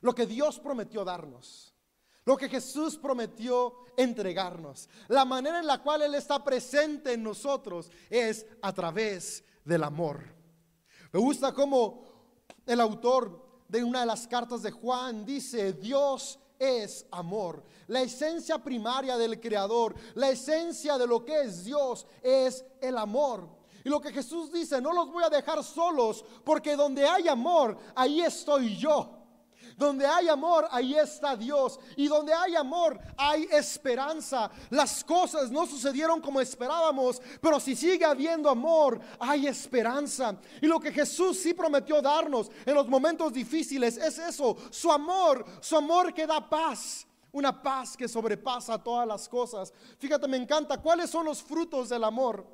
Lo 0.01 0.15
que 0.15 0.25
Dios 0.25 0.59
prometió 0.59 1.05
darnos. 1.05 1.75
Lo 2.25 2.39
que 2.39 2.49
Jesús 2.49 2.97
prometió 2.97 3.85
entregarnos. 3.99 4.89
La 5.09 5.27
manera 5.27 5.61
en 5.61 5.67
la 5.67 5.83
cual 5.83 6.01
Él 6.01 6.15
está 6.15 6.43
presente 6.43 7.13
en 7.13 7.23
nosotros 7.23 7.91
es 8.09 8.47
a 8.63 8.73
través 8.73 9.45
del 9.63 9.85
amor. 9.85 10.39
Me 11.13 11.21
gusta 11.21 11.53
cómo 11.53 12.03
el 12.69 12.81
autor 12.81 13.43
de 13.67 13.83
una 13.83 14.01
de 14.01 14.07
las 14.07 14.29
cartas 14.29 14.63
de 14.63 14.71
Juan 14.71 15.25
dice, 15.25 15.73
Dios 15.73 16.39
es 16.59 17.07
amor. 17.11 17.65
La 17.87 18.03
esencia 18.03 18.59
primaria 18.59 19.17
del 19.17 19.41
Creador, 19.41 19.95
la 20.15 20.31
esencia 20.31 20.99
de 20.99 21.07
lo 21.07 21.25
que 21.25 21.41
es 21.41 21.65
Dios 21.65 22.07
es 22.23 22.65
el 22.81 22.99
amor. 22.99 23.49
Y 23.85 23.89
lo 23.89 24.01
que 24.01 24.13
Jesús 24.13 24.53
dice, 24.53 24.81
no 24.81 24.93
los 24.93 25.11
voy 25.11 25.25
a 25.25 25.31
dejar 25.31 25.65
solos, 25.65 26.25
porque 26.45 26.77
donde 26.77 27.07
hay 27.07 27.27
amor, 27.27 27.79
ahí 27.95 28.21
estoy 28.21 28.77
yo. 28.77 29.18
Donde 29.77 30.07
hay 30.07 30.29
amor, 30.29 30.67
ahí 30.71 30.95
está 30.95 31.37
Dios. 31.37 31.79
Y 31.97 32.09
donde 32.09 32.33
hay 32.33 32.57
amor, 32.57 32.99
hay 33.17 33.45
esperanza. 33.51 34.51
Las 34.71 35.05
cosas 35.05 35.51
no 35.51 35.67
sucedieron 35.67 36.21
como 36.21 36.41
esperábamos, 36.41 37.23
pero 37.41 37.61
si 37.61 37.77
sigue 37.77 38.05
habiendo 38.05 38.51
amor, 38.51 39.01
hay 39.21 39.47
esperanza. 39.47 40.37
Y 40.61 40.67
lo 40.67 40.81
que 40.81 40.93
Jesús 40.93 41.39
sí 41.39 41.55
prometió 41.55 42.03
darnos 42.03 42.51
en 42.67 42.75
los 42.75 42.89
momentos 42.89 43.33
difíciles 43.33 43.97
es 43.97 44.19
eso, 44.19 44.57
su 44.71 44.91
amor, 44.91 45.45
su 45.61 45.77
amor 45.77 46.13
que 46.13 46.27
da 46.27 46.49
paz. 46.49 47.07
Una 47.31 47.63
paz 47.63 47.97
que 47.97 48.09
sobrepasa 48.09 48.83
todas 48.83 49.07
las 49.07 49.29
cosas. 49.29 49.73
Fíjate, 49.99 50.27
me 50.27 50.39
encanta. 50.39 50.79
¿Cuáles 50.79 51.11
son 51.11 51.27
los 51.27 51.43
frutos 51.43 51.91
del 51.91 52.03
amor? 52.05 52.47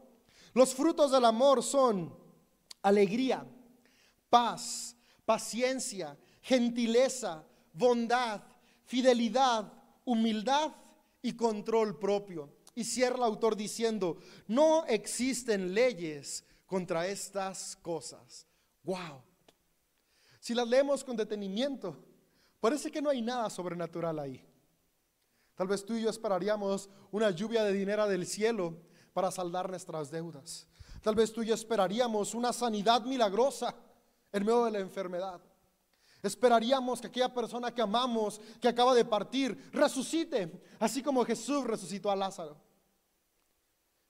Los 0.52 0.74
frutos 0.74 1.12
del 1.12 1.24
amor 1.24 1.62
son 1.62 2.14
alegría, 2.82 3.46
paz, 4.28 4.96
paciencia, 5.24 6.18
gentileza, 6.44 7.42
bondad, 7.72 8.42
fidelidad, 8.85 9.72
humildad 10.04 10.72
y 11.22 11.33
control 11.33 11.98
propio. 11.98 12.50
Y 12.74 12.85
cierra 12.85 13.16
el 13.16 13.22
autor 13.22 13.57
diciendo, 13.57 14.18
no 14.46 14.85
existen 14.85 15.72
leyes 15.72 16.44
contra 16.66 17.07
estas 17.07 17.76
cosas. 17.76 18.46
¡Wow! 18.83 19.22
Si 20.38 20.54
las 20.54 20.68
leemos 20.68 21.02
con 21.02 21.16
detenimiento, 21.16 21.96
parece 22.61 22.90
que 22.90 23.00
no 23.00 23.09
hay 23.09 23.22
nada 23.22 23.48
sobrenatural 23.48 24.18
ahí. 24.18 24.44
Tal 25.54 25.66
vez 25.66 25.83
tú 25.83 25.94
y 25.94 26.02
yo 26.02 26.11
esperaríamos 26.11 26.90
una 27.11 27.30
lluvia 27.30 27.64
de 27.64 27.72
dinero 27.72 28.07
del 28.07 28.26
cielo 28.26 28.76
para 29.14 29.30
saldar 29.30 29.70
nuestras 29.70 30.11
deudas. 30.11 30.68
Tal 31.00 31.14
vez 31.14 31.33
tú 31.33 31.42
y 31.42 31.46
yo 31.46 31.54
esperaríamos 31.54 32.35
una 32.35 32.52
sanidad 32.52 33.02
milagrosa 33.04 33.74
en 34.30 34.44
medio 34.44 34.66
de 34.66 34.72
la 34.72 34.80
enfermedad. 34.80 35.40
Esperaríamos 36.24 37.02
que 37.02 37.08
aquella 37.08 37.32
persona 37.32 37.70
que 37.70 37.82
amamos, 37.82 38.40
que 38.58 38.66
acaba 38.66 38.94
de 38.94 39.04
partir, 39.04 39.70
resucite, 39.70 40.50
así 40.80 41.02
como 41.02 41.22
Jesús 41.22 41.64
resucitó 41.64 42.10
a 42.10 42.16
Lázaro. 42.16 42.56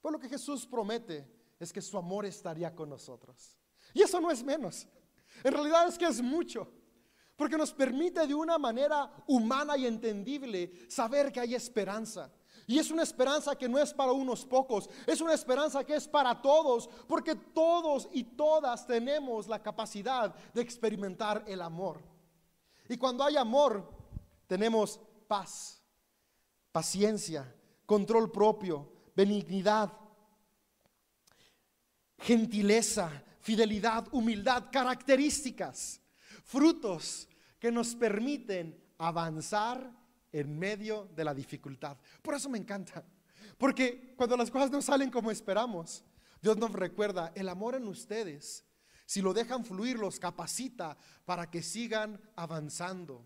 Pues 0.01 0.13
lo 0.13 0.19
que 0.19 0.29
Jesús 0.29 0.65
promete 0.65 1.29
es 1.59 1.73
que 1.73 1.81
su 1.81 1.97
amor 1.97 2.25
estaría 2.25 2.73
con 2.73 2.89
nosotros. 2.89 3.57
Y 3.93 4.01
eso 4.01 4.21
no 4.21 4.31
es 4.31 4.41
menos. 4.45 4.87
En 5.43 5.51
realidad 5.51 5.89
es 5.89 5.97
que 5.97 6.05
es 6.05 6.21
mucho. 6.21 6.71
Porque 7.35 7.57
nos 7.57 7.73
permite 7.73 8.25
de 8.25 8.33
una 8.33 8.57
manera 8.57 9.11
humana 9.27 9.75
y 9.75 9.85
entendible 9.85 10.71
saber 10.89 11.33
que 11.33 11.41
hay 11.41 11.53
esperanza. 11.53 12.31
Y 12.67 12.79
es 12.79 12.89
una 12.89 13.03
esperanza 13.03 13.55
que 13.55 13.69
no 13.69 13.77
es 13.77 13.93
para 13.93 14.11
unos 14.11 14.45
pocos, 14.45 14.89
es 15.05 15.21
una 15.21 15.33
esperanza 15.33 15.83
que 15.83 15.95
es 15.95 16.07
para 16.07 16.41
todos, 16.41 16.89
porque 17.07 17.35
todos 17.35 18.09
y 18.11 18.23
todas 18.23 18.87
tenemos 18.87 19.47
la 19.47 19.61
capacidad 19.61 20.33
de 20.53 20.61
experimentar 20.61 21.43
el 21.47 21.61
amor. 21.61 22.01
Y 22.89 22.97
cuando 22.97 23.23
hay 23.23 23.37
amor, 23.37 23.87
tenemos 24.47 24.99
paz, 25.27 25.81
paciencia, 26.71 27.53
control 27.85 28.31
propio, 28.31 28.91
benignidad, 29.15 29.91
gentileza, 32.17 33.23
fidelidad, 33.41 34.07
humildad, 34.11 34.65
características, 34.71 36.01
frutos 36.43 37.27
que 37.59 37.71
nos 37.71 37.93
permiten 37.93 38.83
avanzar 38.97 39.91
en 40.35 40.59
medio 40.59 41.07
de 41.15 41.23
la 41.23 41.33
dificultad. 41.33 41.97
Por 42.21 42.35
eso 42.35 42.49
me 42.49 42.57
encanta. 42.57 43.05
Porque 43.57 44.13
cuando 44.17 44.35
las 44.35 44.51
cosas 44.51 44.69
no 44.69 44.81
salen 44.81 45.09
como 45.09 45.31
esperamos, 45.31 46.03
Dios 46.41 46.57
nos 46.57 46.73
recuerda, 46.73 47.31
el 47.35 47.47
amor 47.47 47.75
en 47.75 47.87
ustedes, 47.87 48.65
si 49.05 49.21
lo 49.21 49.33
dejan 49.33 49.63
fluir, 49.63 49.97
los 49.97 50.19
capacita 50.19 50.97
para 51.23 51.49
que 51.49 51.63
sigan 51.63 52.19
avanzando. 52.35 53.25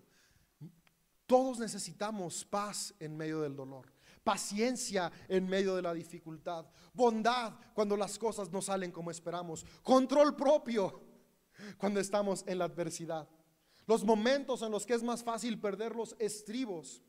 Todos 1.25 1.57
necesitamos 1.57 2.45
paz 2.45 2.93
en 2.99 3.17
medio 3.17 3.41
del 3.41 3.55
dolor, 3.55 3.91
paciencia 4.23 5.11
en 5.27 5.47
medio 5.47 5.75
de 5.75 5.81
la 5.81 5.95
dificultad, 5.95 6.67
bondad 6.93 7.53
cuando 7.73 7.97
las 7.97 8.19
cosas 8.19 8.51
no 8.51 8.61
salen 8.61 8.91
como 8.91 9.09
esperamos, 9.09 9.65
control 9.81 10.35
propio 10.35 11.01
cuando 11.77 11.99
estamos 11.99 12.43
en 12.45 12.59
la 12.59 12.65
adversidad 12.65 13.27
los 13.89 14.03
momentos 14.03 14.61
en 14.61 14.69
los 14.69 14.85
que 14.85 14.93
es 14.93 15.01
más 15.01 15.23
fácil 15.23 15.59
perder 15.59 15.95
los 15.95 16.15
estribos, 16.19 17.01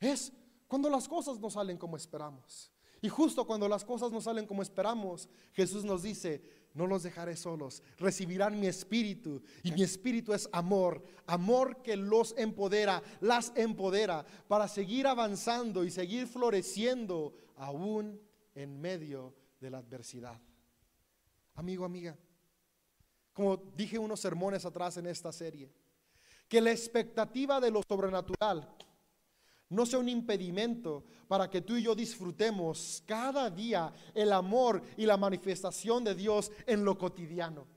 es 0.00 0.30
cuando 0.68 0.90
las 0.90 1.08
cosas 1.08 1.40
no 1.40 1.48
salen 1.48 1.78
como 1.78 1.96
esperamos. 1.96 2.70
Y 3.00 3.08
justo 3.08 3.46
cuando 3.46 3.66
las 3.66 3.86
cosas 3.86 4.12
no 4.12 4.20
salen 4.20 4.46
como 4.46 4.60
esperamos, 4.60 5.30
Jesús 5.54 5.82
nos 5.82 6.02
dice, 6.02 6.42
no 6.74 6.86
los 6.86 7.04
dejaré 7.04 7.36
solos, 7.36 7.82
recibirán 7.96 8.60
mi 8.60 8.66
espíritu. 8.66 9.42
Y 9.62 9.72
mi 9.72 9.82
espíritu 9.82 10.34
es 10.34 10.46
amor, 10.52 11.02
amor 11.26 11.80
que 11.80 11.96
los 11.96 12.34
empodera, 12.36 13.02
las 13.22 13.50
empodera 13.56 14.26
para 14.46 14.68
seguir 14.68 15.06
avanzando 15.06 15.84
y 15.84 15.90
seguir 15.90 16.26
floreciendo 16.26 17.32
aún 17.56 18.20
en 18.54 18.78
medio 18.78 19.34
de 19.58 19.70
la 19.70 19.78
adversidad. 19.78 20.38
Amigo, 21.54 21.86
amiga, 21.86 22.14
como 23.32 23.56
dije 23.56 23.98
unos 23.98 24.20
sermones 24.20 24.66
atrás 24.66 24.98
en 24.98 25.06
esta 25.06 25.32
serie, 25.32 25.79
que 26.50 26.60
la 26.60 26.72
expectativa 26.72 27.60
de 27.60 27.70
lo 27.70 27.80
sobrenatural 27.88 28.68
no 29.68 29.86
sea 29.86 30.00
un 30.00 30.08
impedimento 30.08 31.04
para 31.28 31.48
que 31.48 31.60
tú 31.60 31.76
y 31.76 31.84
yo 31.84 31.94
disfrutemos 31.94 33.04
cada 33.06 33.48
día 33.48 33.92
el 34.14 34.32
amor 34.32 34.82
y 34.96 35.06
la 35.06 35.16
manifestación 35.16 36.02
de 36.02 36.16
Dios 36.16 36.50
en 36.66 36.84
lo 36.84 36.98
cotidiano. 36.98 37.68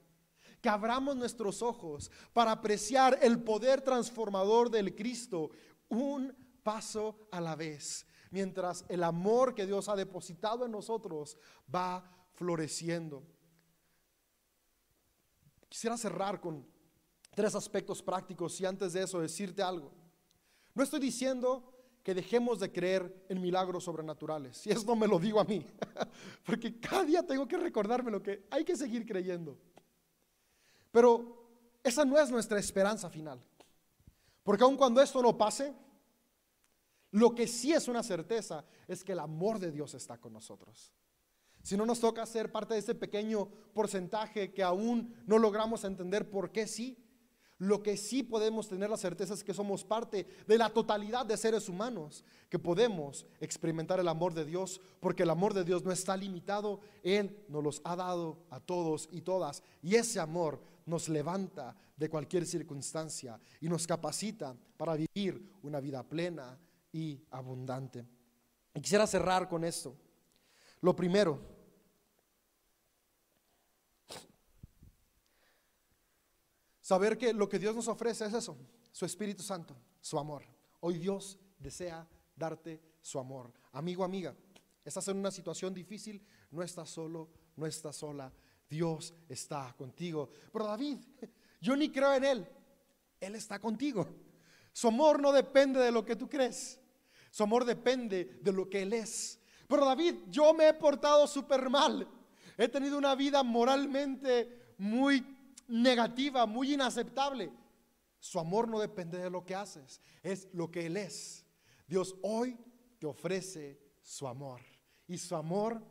Que 0.60 0.70
abramos 0.70 1.16
nuestros 1.16 1.62
ojos 1.62 2.10
para 2.34 2.52
apreciar 2.52 3.20
el 3.22 3.44
poder 3.44 3.82
transformador 3.82 4.72
del 4.72 4.96
Cristo 4.96 5.52
un 5.88 6.36
paso 6.64 7.28
a 7.32 7.40
la 7.40 7.56
vez, 7.56 8.08
mientras 8.32 8.86
el 8.90 9.04
amor 9.04 9.54
que 9.54 9.68
Dios 9.68 9.88
ha 9.88 9.96
depositado 9.96 10.66
en 10.66 10.72
nosotros 10.72 11.38
va 11.74 12.04
floreciendo. 12.34 13.22
Quisiera 15.70 15.96
cerrar 15.96 16.42
con 16.42 16.73
tres 17.36 17.56
aspectos 17.56 18.02
prácticos 18.02 18.60
y 18.62 18.66
antes 18.66 18.94
de 18.94 19.04
eso 19.04 19.20
decirte 19.20 19.62
algo. 19.62 19.92
No 20.74 20.84
estoy 20.84 21.00
diciendo 21.00 21.74
que 22.04 22.14
dejemos 22.14 22.60
de 22.60 22.72
creer 22.72 23.26
en 23.30 23.42
milagros 23.42 23.86
sobrenaturales. 23.86 24.66
Y 24.68 24.72
eso 24.72 24.84
no 24.86 24.96
me 24.96 25.08
lo 25.08 25.20
digo 25.20 25.40
a 25.40 25.46
mí, 25.46 25.66
porque 26.46 26.80
cada 26.80 27.04
día 27.04 27.26
tengo 27.26 27.48
que 27.48 27.58
recordarme 27.58 28.12
lo 28.12 28.22
que 28.22 28.46
hay 28.52 28.66
que 28.66 28.76
seguir 28.76 29.06
creyendo. 29.06 29.58
Pero 30.92 31.80
esa 31.84 32.06
no 32.06 32.20
es 32.20 32.30
nuestra 32.30 32.60
esperanza 32.60 33.10
final. 33.10 33.42
Porque 34.44 34.64
aun 34.64 34.76
cuando 34.76 35.02
esto 35.02 35.22
no 35.22 35.38
pase, 35.38 35.74
lo 37.12 37.34
que 37.34 37.48
sí 37.48 37.72
es 37.72 37.88
una 37.88 38.04
certeza 38.04 38.66
es 38.88 39.04
que 39.04 39.14
el 39.14 39.20
amor 39.20 39.60
de 39.60 39.72
Dios 39.72 39.94
está 39.94 40.18
con 40.18 40.34
nosotros. 40.34 40.92
Si 41.62 41.78
no 41.78 41.86
nos 41.86 42.02
toca 42.02 42.26
ser 42.26 42.52
parte 42.52 42.74
de 42.74 42.82
ese 42.82 42.94
pequeño 42.94 43.48
porcentaje 43.74 44.54
que 44.54 44.64
aún 44.64 45.16
no 45.26 45.38
logramos 45.40 45.86
entender 45.86 46.30
por 46.30 46.52
qué 46.52 46.68
sí, 46.68 46.98
lo 47.68 47.82
que 47.82 47.98
sí 47.98 48.24
podemos 48.24 48.68
tener 48.68 48.90
la 48.90 48.98
certeza 48.98 49.34
es 49.34 49.44
que 49.44 49.54
somos 49.54 49.84
parte 49.84 50.26
de 50.46 50.58
la 50.58 50.70
totalidad 50.70 51.26
de 51.26 51.38
seres 51.38 51.70
humanos, 51.70 52.24
que 52.50 52.60
podemos 52.60 53.26
experimentar 53.40 54.00
el 54.00 54.08
amor 54.08 54.34
de 54.34 54.46
Dios, 54.46 54.82
porque 55.00 55.24
el 55.24 55.30
amor 55.30 55.54
de 55.54 55.64
Dios 55.64 55.84
no 55.84 55.92
está 55.92 56.18
limitado, 56.18 56.82
Él 57.04 57.46
nos 57.48 57.64
los 57.64 57.82
ha 57.86 57.96
dado 57.96 58.46
a 58.50 58.60
todos 58.60 59.08
y 59.12 59.22
todas, 59.22 59.64
y 59.82 59.96
ese 59.96 60.20
amor 60.20 60.62
nos 60.86 61.08
levanta 61.08 61.76
de 61.96 62.10
cualquier 62.10 62.46
circunstancia 62.46 63.40
y 63.62 63.70
nos 63.70 63.88
capacita 63.88 64.56
para 64.76 64.96
vivir 64.96 65.52
una 65.62 65.80
vida 65.80 66.04
plena 66.04 66.60
y 66.92 67.22
abundante. 67.32 68.06
Quisiera 68.74 69.08
cerrar 69.08 69.48
con 69.48 69.64
esto. 69.64 69.96
Lo 70.82 70.96
primero, 70.96 71.40
Saber 76.84 77.18
que 77.18 77.32
lo 77.32 77.48
que 77.48 77.60
Dios 77.60 77.74
nos 77.74 77.88
ofrece 77.88 78.26
es 78.26 78.34
eso, 78.34 78.58
su 78.92 79.06
Espíritu 79.06 79.42
Santo, 79.42 79.74
su 80.02 80.20
amor. 80.20 80.44
Hoy 80.82 80.98
Dios 80.98 81.40
desea 81.58 82.06
darte 82.36 82.82
su 83.00 83.18
amor. 83.20 83.54
Amigo, 83.72 84.04
amiga, 84.04 84.36
estás 84.84 85.08
en 85.08 85.16
una 85.16 85.32
situación 85.32 85.74
difícil, 85.74 86.22
no 86.52 86.62
estás 86.62 86.90
solo, 86.90 87.30
no 87.56 87.66
estás 87.66 87.96
sola. 87.96 88.34
Dios 88.70 89.14
está 89.30 89.74
contigo. 89.78 90.30
Pero 90.52 90.68
David, 90.68 90.98
yo 91.62 91.74
ni 91.78 91.90
creo 91.90 92.14
en 92.16 92.26
Él. 92.26 92.48
Él 93.22 93.36
está 93.36 93.60
contigo. 93.60 94.06
Su 94.74 94.90
amor 94.90 95.22
no 95.22 95.32
depende 95.32 95.80
de 95.80 95.92
lo 95.92 96.04
que 96.04 96.18
tú 96.18 96.28
crees. 96.28 96.82
Su 97.32 97.44
amor 97.44 97.64
depende 97.64 98.40
de 98.42 98.52
lo 98.52 98.70
que 98.70 98.82
Él 98.82 98.92
es. 98.92 99.40
Pero 99.70 99.86
David, 99.86 100.16
yo 100.28 100.54
me 100.54 100.68
he 100.68 100.74
portado 100.74 101.28
súper 101.28 101.70
mal. 101.70 102.06
He 102.58 102.68
tenido 102.68 102.98
una 102.98 103.16
vida 103.16 103.42
moralmente 103.42 104.74
muy 104.78 105.34
negativa, 105.68 106.46
muy 106.46 106.74
inaceptable. 106.74 107.52
Su 108.20 108.40
amor 108.40 108.68
no 108.68 108.80
depende 108.80 109.18
de 109.18 109.30
lo 109.30 109.46
que 109.46 109.56
haces, 109.56 110.02
es 110.22 110.48
lo 110.54 110.72
que 110.72 110.86
Él 110.86 110.98
es. 110.98 111.46
Dios 111.88 112.16
hoy 112.22 112.58
te 113.00 113.06
ofrece 113.06 113.80
su 114.02 114.28
amor 114.28 114.62
y 115.08 115.18
su 115.18 115.36
amor 115.36 115.82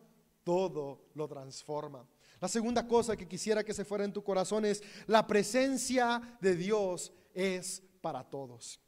todo 0.42 1.10
lo 1.14 1.28
transforma. 1.28 2.06
La 2.40 2.48
segunda 2.48 2.88
cosa 2.88 3.16
que 3.16 3.28
quisiera 3.28 3.62
que 3.62 3.74
se 3.74 3.84
fuera 3.84 4.04
en 4.04 4.12
tu 4.12 4.24
corazón 4.24 4.64
es 4.64 4.82
la 5.06 5.26
presencia 5.26 6.38
de 6.40 6.56
Dios 6.56 7.12
es 7.34 7.82
para 8.00 8.24
todos. 8.24 8.80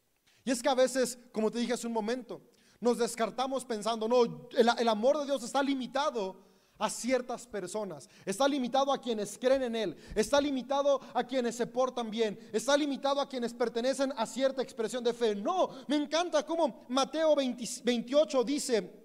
Y 0.44 0.50
es 0.50 0.62
que 0.62 0.68
a 0.68 0.74
veces, 0.74 1.18
como 1.32 1.50
te 1.50 1.58
dije 1.58 1.72
hace 1.72 1.86
un 1.86 1.92
momento, 1.92 2.42
nos 2.80 2.98
descartamos 2.98 3.64
pensando, 3.64 4.08
no, 4.08 4.24
el, 4.24 4.68
el 4.78 4.88
amor 4.88 5.18
de 5.18 5.26
Dios 5.26 5.42
está 5.42 5.62
limitado 5.62 6.36
a 6.78 6.90
ciertas 6.90 7.46
personas, 7.46 8.08
está 8.26 8.48
limitado 8.48 8.92
a 8.92 9.00
quienes 9.00 9.38
creen 9.38 9.62
en 9.62 9.76
Él, 9.76 9.96
está 10.14 10.40
limitado 10.40 11.00
a 11.14 11.24
quienes 11.24 11.54
se 11.54 11.66
portan 11.66 12.10
bien, 12.10 12.38
está 12.52 12.76
limitado 12.76 13.20
a 13.20 13.28
quienes 13.28 13.54
pertenecen 13.54 14.12
a 14.16 14.26
cierta 14.26 14.62
expresión 14.62 15.04
de 15.04 15.14
fe. 15.14 15.34
No, 15.34 15.70
me 15.86 15.96
encanta 15.96 16.44
como 16.44 16.84
Mateo 16.88 17.36
28 17.36 18.44
dice 18.44 19.04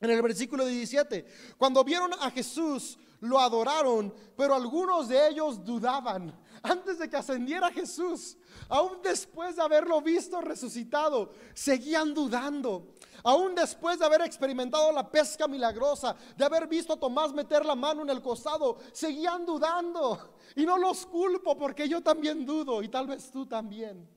en 0.00 0.10
el 0.10 0.22
versículo 0.22 0.64
17, 0.64 1.26
cuando 1.56 1.82
vieron 1.82 2.12
a 2.20 2.30
Jesús, 2.30 2.98
lo 3.20 3.40
adoraron, 3.40 4.14
pero 4.36 4.54
algunos 4.54 5.08
de 5.08 5.28
ellos 5.28 5.64
dudaban. 5.64 6.32
antes 6.62 6.98
de 6.98 7.08
que 7.08 7.16
ascendiera 7.16 7.70
Jesús, 7.70 8.36
aún 8.68 9.00
después 9.02 9.56
de 9.56 9.62
haberlo 9.62 10.00
visto 10.00 10.40
resucitado, 10.40 11.32
seguían 11.54 12.14
dudando. 12.14 12.94
Aún 13.28 13.54
después 13.54 13.98
de 13.98 14.06
haber 14.06 14.22
experimentado 14.22 14.90
la 14.90 15.10
pesca 15.10 15.46
milagrosa, 15.46 16.16
de 16.34 16.46
haber 16.46 16.66
visto 16.66 16.94
a 16.94 16.96
Tomás 16.98 17.30
meter 17.30 17.62
la 17.62 17.74
mano 17.74 18.00
en 18.00 18.08
el 18.08 18.22
costado, 18.22 18.78
seguían 18.90 19.44
dudando. 19.44 20.36
Y 20.56 20.64
no 20.64 20.78
los 20.78 21.04
culpo 21.04 21.54
porque 21.54 21.86
yo 21.86 22.02
también 22.02 22.46
dudo 22.46 22.82
y 22.82 22.88
tal 22.88 23.06
vez 23.06 23.30
tú 23.30 23.44
también. 23.44 24.08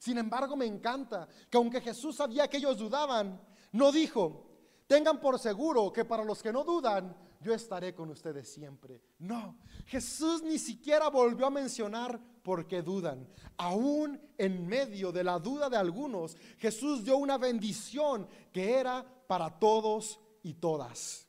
Sin 0.00 0.18
embargo, 0.18 0.56
me 0.56 0.66
encanta 0.66 1.28
que 1.48 1.56
aunque 1.56 1.80
Jesús 1.80 2.16
sabía 2.16 2.48
que 2.48 2.56
ellos 2.56 2.78
dudaban, 2.78 3.40
no 3.70 3.92
dijo, 3.92 4.50
tengan 4.88 5.20
por 5.20 5.38
seguro 5.38 5.92
que 5.92 6.04
para 6.04 6.24
los 6.24 6.42
que 6.42 6.52
no 6.52 6.64
dudan, 6.64 7.16
yo 7.40 7.54
estaré 7.54 7.94
con 7.94 8.10
ustedes 8.10 8.48
siempre. 8.48 9.00
No, 9.18 9.58
Jesús 9.86 10.42
ni 10.42 10.58
siquiera 10.58 11.08
volvió 11.08 11.46
a 11.46 11.50
mencionar 11.50 12.20
por 12.42 12.66
qué 12.66 12.82
dudan. 12.82 13.28
Aún 13.56 14.20
en 14.36 14.66
medio 14.66 15.12
de 15.12 15.24
la 15.24 15.38
duda 15.38 15.70
de 15.70 15.76
algunos, 15.76 16.36
Jesús 16.58 17.04
dio 17.04 17.16
una 17.16 17.38
bendición 17.38 18.28
que 18.52 18.74
era 18.74 19.06
para 19.26 19.58
todos 19.58 20.20
y 20.42 20.54
todas. 20.54 21.28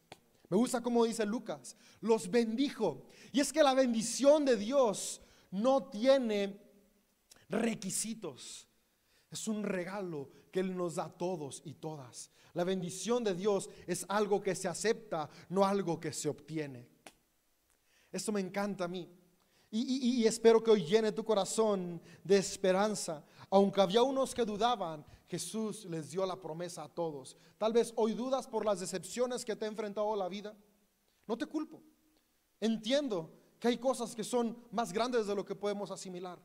Me 0.49 0.57
gusta 0.57 0.81
como 0.81 1.05
dice 1.05 1.25
Lucas, 1.25 1.75
los 2.01 2.29
bendijo. 2.29 3.05
Y 3.31 3.39
es 3.39 3.53
que 3.53 3.63
la 3.63 3.73
bendición 3.73 4.45
de 4.45 4.55
Dios 4.55 5.21
no 5.51 5.89
tiene 5.89 6.59
requisitos. 7.49 8.67
Es 9.29 9.47
un 9.47 9.63
regalo 9.63 10.31
que 10.51 10.59
Él 10.59 10.75
nos 10.75 10.95
da 10.95 11.09
todos 11.09 11.61
y 11.65 11.73
todas. 11.73 12.31
La 12.53 12.63
bendición 12.63 13.23
de 13.23 13.35
Dios 13.35 13.69
es 13.87 14.05
algo 14.09 14.41
que 14.41 14.55
se 14.55 14.67
acepta, 14.67 15.29
no 15.49 15.65
algo 15.65 15.99
que 15.99 16.11
se 16.11 16.29
obtiene. 16.29 16.87
Esto 18.11 18.31
me 18.31 18.41
encanta 18.41 18.85
a 18.85 18.87
mí. 18.87 19.09
Y, 19.71 20.25
espero 20.25 20.63
que 20.63 20.71
hoy 20.71 20.83
llene 20.83 21.11
tu 21.11 21.23
corazón 21.23 22.01
de 22.23 22.37
esperanza. 22.37 23.23
Aunque 23.51 23.81
había 23.81 24.01
unos 24.01 24.33
que 24.33 24.43
dudaban, 24.43 25.05
Jesús 25.27 25.85
les 25.85 26.09
dio 26.09 26.25
la 26.25 26.41
promesa 26.41 26.83
a 26.83 26.89
todos. 26.89 27.37
Tal 27.59 27.71
vez 27.71 27.93
hoy 27.95 28.13
dudas 28.13 28.47
por 28.47 28.65
las 28.65 28.79
decepciones 28.79 29.45
que 29.45 29.55
te 29.55 29.65
ha 29.65 29.67
enfrentado 29.67 30.15
la 30.15 30.27
vida. 30.27 30.57
No 31.27 31.37
te 31.37 31.45
culpo. 31.45 31.83
Entiendo 32.59 33.31
que 33.59 33.67
hay 33.67 33.77
cosas 33.77 34.15
que 34.15 34.23
son 34.23 34.57
más 34.71 34.91
grandes 34.91 35.27
de 35.27 35.35
lo 35.35 35.45
que 35.45 35.53
podemos 35.53 35.91
asimilar. 35.91 36.39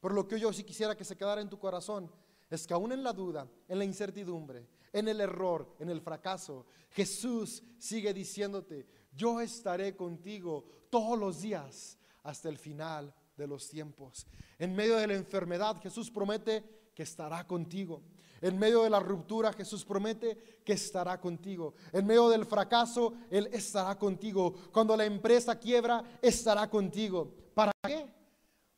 Pero 0.00 0.14
lo 0.14 0.28
que 0.28 0.38
yo 0.38 0.52
sí 0.52 0.62
quisiera 0.62 0.94
que 0.94 1.04
se 1.04 1.16
quedara 1.16 1.40
en 1.40 1.48
tu 1.48 1.58
corazón 1.58 2.10
es 2.50 2.66
que 2.66 2.74
aún 2.74 2.92
en 2.92 3.02
la 3.02 3.12
duda, 3.12 3.48
en 3.68 3.78
la 3.78 3.84
incertidumbre, 3.84 4.68
en 4.92 5.08
el 5.08 5.20
error, 5.20 5.76
en 5.80 5.90
el 5.90 6.00
fracaso, 6.00 6.66
Jesús 6.90 7.62
sigue 7.78 8.14
diciéndote, 8.14 8.86
yo 9.12 9.40
estaré 9.40 9.96
contigo 9.96 10.64
todos 10.90 11.18
los 11.18 11.42
días 11.42 11.98
hasta 12.22 12.48
el 12.48 12.58
final 12.58 13.14
de 13.36 13.46
los 13.46 13.68
tiempos. 13.68 14.26
En 14.58 14.74
medio 14.74 14.96
de 14.96 15.06
la 15.06 15.14
enfermedad, 15.14 15.80
Jesús 15.82 16.10
promete 16.10 16.90
que 16.94 17.02
estará 17.02 17.46
contigo. 17.46 18.02
En 18.40 18.58
medio 18.58 18.82
de 18.82 18.90
la 18.90 19.00
ruptura, 19.00 19.52
Jesús 19.52 19.84
promete 19.84 20.62
que 20.64 20.74
estará 20.74 21.20
contigo. 21.20 21.74
En 21.92 22.06
medio 22.06 22.28
del 22.28 22.44
fracaso, 22.44 23.14
Él 23.30 23.48
estará 23.52 23.98
contigo. 23.98 24.54
Cuando 24.72 24.96
la 24.96 25.04
empresa 25.04 25.58
quiebra, 25.58 26.02
estará 26.22 26.70
contigo. 26.70 27.34
¿Para 27.54 27.72
qué? 27.86 28.06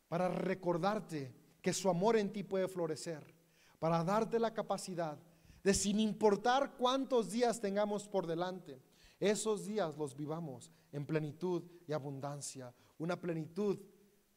Para 0.07 0.27
recordarte 0.29 1.33
que 1.61 1.73
su 1.73 1.89
amor 1.89 2.17
en 2.17 2.31
ti 2.31 2.43
puede 2.43 2.67
florecer 2.67 3.38
para 3.79 4.03
darte 4.03 4.39
la 4.39 4.53
capacidad 4.53 5.17
de 5.63 5.73
sin 5.73 5.99
importar 5.99 6.75
cuántos 6.77 7.31
días 7.31 7.59
tengamos 7.59 8.07
por 8.07 8.27
delante, 8.27 8.81
esos 9.19 9.65
días 9.65 9.97
los 9.97 10.15
vivamos 10.15 10.71
en 10.91 11.05
plenitud 11.05 11.63
y 11.87 11.93
abundancia, 11.93 12.73
una 12.97 13.19
plenitud 13.19 13.79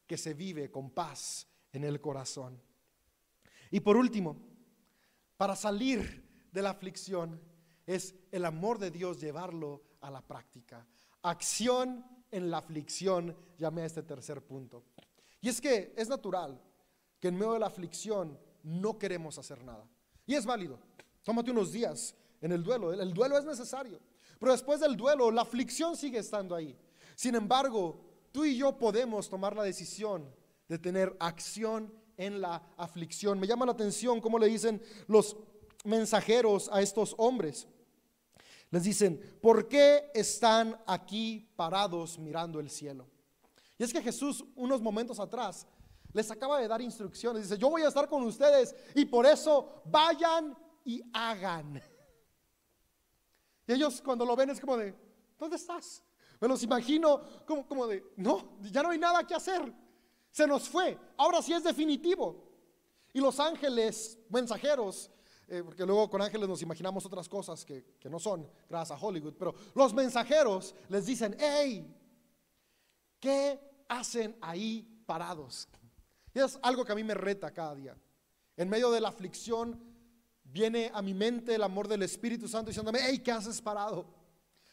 que 0.07 0.17
se 0.17 0.33
vive 0.33 0.69
con 0.69 0.89
paz 0.89 1.47
en 1.71 1.83
el 1.83 2.01
corazón. 2.01 2.61
Y 3.71 3.79
por 3.79 3.97
último, 3.97 4.37
para 5.37 5.55
salir 5.55 6.47
de 6.51 6.61
la 6.61 6.69
aflicción 6.71 7.41
es 7.85 8.15
el 8.31 8.45
amor 8.45 8.79
de 8.79 8.91
Dios 8.91 9.19
llevarlo 9.19 9.81
a 10.01 10.11
la 10.11 10.21
práctica. 10.21 10.85
Acción 11.23 12.05
en 12.31 12.49
la 12.49 12.57
aflicción, 12.57 13.35
llamé 13.57 13.83
a 13.83 13.85
este 13.85 14.03
tercer 14.03 14.41
punto. 14.45 14.83
Y 15.41 15.49
es 15.49 15.59
que 15.59 15.93
es 15.97 16.09
natural 16.09 16.61
que 17.19 17.29
en 17.29 17.35
medio 17.35 17.53
de 17.53 17.59
la 17.59 17.67
aflicción 17.67 18.37
no 18.63 18.97
queremos 18.97 19.37
hacer 19.37 19.63
nada. 19.63 19.87
Y 20.25 20.35
es 20.35 20.45
válido. 20.45 20.79
Tómate 21.23 21.51
unos 21.51 21.71
días 21.71 22.15
en 22.41 22.51
el 22.51 22.63
duelo. 22.63 22.93
El, 22.93 23.13
duelo 23.13 23.37
es 23.37 23.45
necesario. 23.45 23.99
Pero 24.39 24.51
después 24.51 24.79
del 24.79 24.97
duelo, 24.97 25.31
la 25.31 25.41
aflicción 25.41 25.95
sigue 25.95 26.19
estando 26.19 26.55
ahí. 26.55 26.77
Sin 27.15 27.35
embargo, 27.35 27.99
tú 28.31 28.45
y 28.45 28.57
yo 28.57 28.77
podemos 28.77 29.29
tomar 29.29 29.55
la 29.55 29.63
decisión 29.63 30.33
de 30.67 30.79
tener 30.79 31.15
acción 31.19 31.93
en 32.17 32.41
la 32.41 32.61
aflicción. 32.77 33.39
Me 33.39 33.47
llama 33.47 33.65
la 33.65 33.73
atención 33.73 34.21
cómo 34.21 34.39
le 34.39 34.47
dicen 34.47 34.81
los 35.07 35.37
mensajeros 35.85 36.69
a 36.71 36.81
estos 36.81 37.15
hombres. 37.17 37.67
Les 38.71 38.83
dicen, 38.83 39.37
¿por 39.41 39.67
qué 39.67 40.09
están 40.13 40.81
aquí 40.87 41.47
parados 41.55 42.17
mirando 42.17 42.59
el 42.59 42.69
cielo? 42.69 43.07
Y 43.77 43.83
es 43.83 43.93
que 43.93 44.01
Jesús 44.01 44.43
unos 44.55 44.81
momentos 44.81 45.19
atrás 45.19 45.67
les 46.13 46.29
acaba 46.31 46.59
de 46.59 46.67
dar 46.67 46.81
instrucciones. 46.81 47.43
Dice, 47.43 47.57
yo 47.57 47.69
voy 47.69 47.81
a 47.81 47.87
estar 47.87 48.07
con 48.07 48.23
ustedes 48.23 48.75
y 48.95 49.05
por 49.05 49.25
eso 49.25 49.81
vayan 49.85 50.55
y 50.85 51.01
hagan. 51.11 51.81
Y 53.67 53.73
ellos 53.73 54.01
cuando 54.01 54.25
lo 54.25 54.35
ven 54.35 54.51
es 54.51 54.59
como 54.59 54.77
de, 54.77 54.95
¿dónde 55.37 55.55
estás? 55.55 56.03
Me 56.39 56.47
los 56.47 56.61
imagino 56.63 57.21
como, 57.45 57.87
de, 57.87 58.03
no, 58.17 58.59
ya 58.61 58.83
no 58.83 58.89
hay 58.89 58.99
nada 58.99 59.25
que 59.25 59.33
hacer. 59.33 59.73
Se 60.29 60.45
nos 60.45 60.67
fue. 60.67 60.97
Ahora 61.17 61.41
sí 61.41 61.53
es 61.53 61.63
definitivo. 61.63 62.51
Y 63.13 63.21
los 63.21 63.39
ángeles 63.39 64.17
mensajeros, 64.29 65.09
eh, 65.47 65.61
porque 65.63 65.85
luego 65.85 66.09
con 66.09 66.21
ángeles 66.21 66.49
nos 66.49 66.61
imaginamos 66.61 67.05
otras 67.05 67.29
cosas 67.29 67.63
que, 67.63 67.95
que 67.99 68.09
no 68.09 68.19
son, 68.19 68.49
gracias 68.67 68.99
a 68.99 69.05
Hollywood, 69.05 69.35
pero 69.37 69.53
los 69.75 69.93
mensajeros 69.93 70.75
les 70.89 71.05
dicen, 71.05 71.37
hey, 71.39 71.95
¿qué 73.19 73.85
hacen 73.87 74.35
ahí 74.41 75.03
parados? 75.05 75.69
Y 76.33 76.39
es 76.39 76.57
algo 76.61 76.83
que 76.83 76.91
a 76.91 76.95
mí 76.95 77.03
me 77.03 77.13
reta 77.13 77.51
cada 77.51 77.75
día. 77.75 77.95
En 78.57 78.69
medio 78.69 78.91
de 78.91 79.01
la 79.01 79.09
aflicción 79.09 79.79
viene 80.43 80.91
a 80.93 81.01
mi 81.01 81.13
mente 81.13 81.55
el 81.55 81.63
amor 81.63 81.87
del 81.87 82.03
Espíritu 82.03 82.47
Santo 82.47 82.69
diciéndome, 82.69 82.99
hey, 83.01 83.19
¿qué 83.19 83.31
haces 83.31 83.61
parado? 83.61 84.05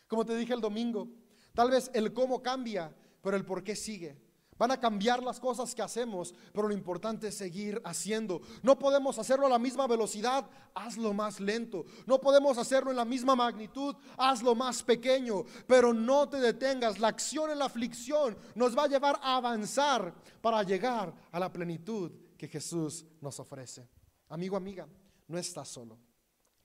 Como 0.07 0.25
te 0.25 0.37
dije 0.37 0.53
el 0.53 0.61
domingo, 0.61 1.09
tal 1.55 1.71
vez 1.71 1.91
el 1.95 2.13
cómo 2.13 2.43
cambia, 2.43 2.95
pero 3.23 3.37
el 3.37 3.45
por 3.45 3.63
qué 3.63 3.77
sigue. 3.77 4.17
Van 4.61 4.73
a 4.73 4.79
cambiar 4.79 5.23
las 5.23 5.41
cosas 5.41 5.75
que 5.75 5.81
hacemos, 5.81 6.35
pero 6.53 6.69
lo 6.69 6.75
importante 6.75 7.29
es 7.29 7.35
seguir 7.35 7.81
haciendo. 7.83 8.43
No 8.63 8.79
podemos 8.79 9.19
hacerlo 9.19 9.47
a 9.47 9.49
la 9.49 9.59
misma 9.59 9.87
velocidad, 9.87 10.51
hazlo 10.75 11.15
más 11.15 11.41
lento. 11.41 11.87
No 12.05 12.21
podemos 12.21 12.59
hacerlo 12.59 12.91
en 12.91 12.99
la 12.99 13.07
misma 13.07 13.35
magnitud, 13.35 13.97
hazlo 14.19 14.55
más 14.55 14.83
pequeño. 14.83 15.47
Pero 15.67 15.95
no 15.95 16.29
te 16.29 16.37
detengas. 16.41 16.99
La 16.99 17.09
acción 17.09 17.51
en 17.51 17.59
la 17.59 17.65
aflicción 17.65 18.37
nos 18.55 18.77
va 18.77 18.85
a 18.85 18.89
llevar 18.89 19.19
a 19.23 19.37
avanzar 19.37 20.13
para 20.43 20.63
llegar 20.63 21.15
a 21.33 21.41
la 21.41 21.51
plenitud 21.51 22.13
que 22.37 22.47
Jesús 22.47 23.07
nos 23.23 23.41
ofrece. 23.41 23.89
Amigo, 24.29 24.59
amiga, 24.59 24.87
no 25.27 25.39
estás 25.39 25.69
solo. 25.69 25.99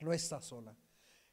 No 0.00 0.12
estás 0.12 0.44
sola. 0.44 0.76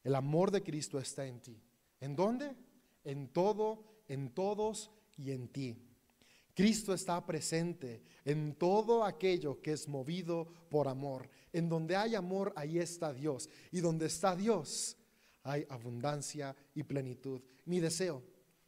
El 0.01 0.15
amor 0.15 0.49
de 0.49 0.63
Cristo 0.63 0.97
está 0.97 1.25
en 1.25 1.41
ti. 1.41 1.61
¿En 1.99 2.15
dónde? 2.15 2.55
En 3.03 3.33
todo, 3.33 3.83
en 4.07 4.33
todos 4.33 4.91
y 5.17 5.31
en 5.31 5.49
ti. 5.49 5.89
Cristo 6.53 6.93
está 6.93 7.25
presente 7.25 8.03
en 8.25 8.55
todo 8.55 9.03
aquello 9.03 9.59
que 9.61 9.73
es 9.73 9.87
movido 9.87 10.47
por 10.69 10.87
amor. 10.87 11.29
En 11.51 11.67
donde 11.67 11.95
hay 11.95 12.15
amor, 12.15 12.53
ahí 12.55 12.77
está 12.77 13.11
Dios. 13.11 13.49
Y 13.71 13.79
donde 13.79 14.05
está 14.05 14.35
Dios, 14.35 14.95
hay 15.43 15.65
abundancia 15.69 16.55
y 16.75 16.83
plenitud. 16.83 17.41
Mi 17.65 17.79
deseo 17.79 18.23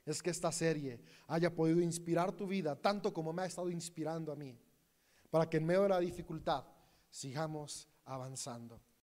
es 0.05 0.21
que 0.21 0.29
esta 0.29 0.51
serie 0.51 0.99
haya 1.27 1.53
podido 1.53 1.81
inspirar 1.81 2.31
tu 2.31 2.47
vida 2.47 2.75
tanto 2.75 3.13
como 3.13 3.33
me 3.33 3.43
ha 3.43 3.45
estado 3.45 3.69
inspirando 3.69 4.31
a 4.31 4.35
mí, 4.35 4.57
para 5.29 5.49
que 5.49 5.57
en 5.57 5.65
medio 5.65 5.83
de 5.83 5.89
la 5.89 5.99
dificultad 5.99 6.63
sigamos 7.09 7.87
avanzando. 8.05 8.79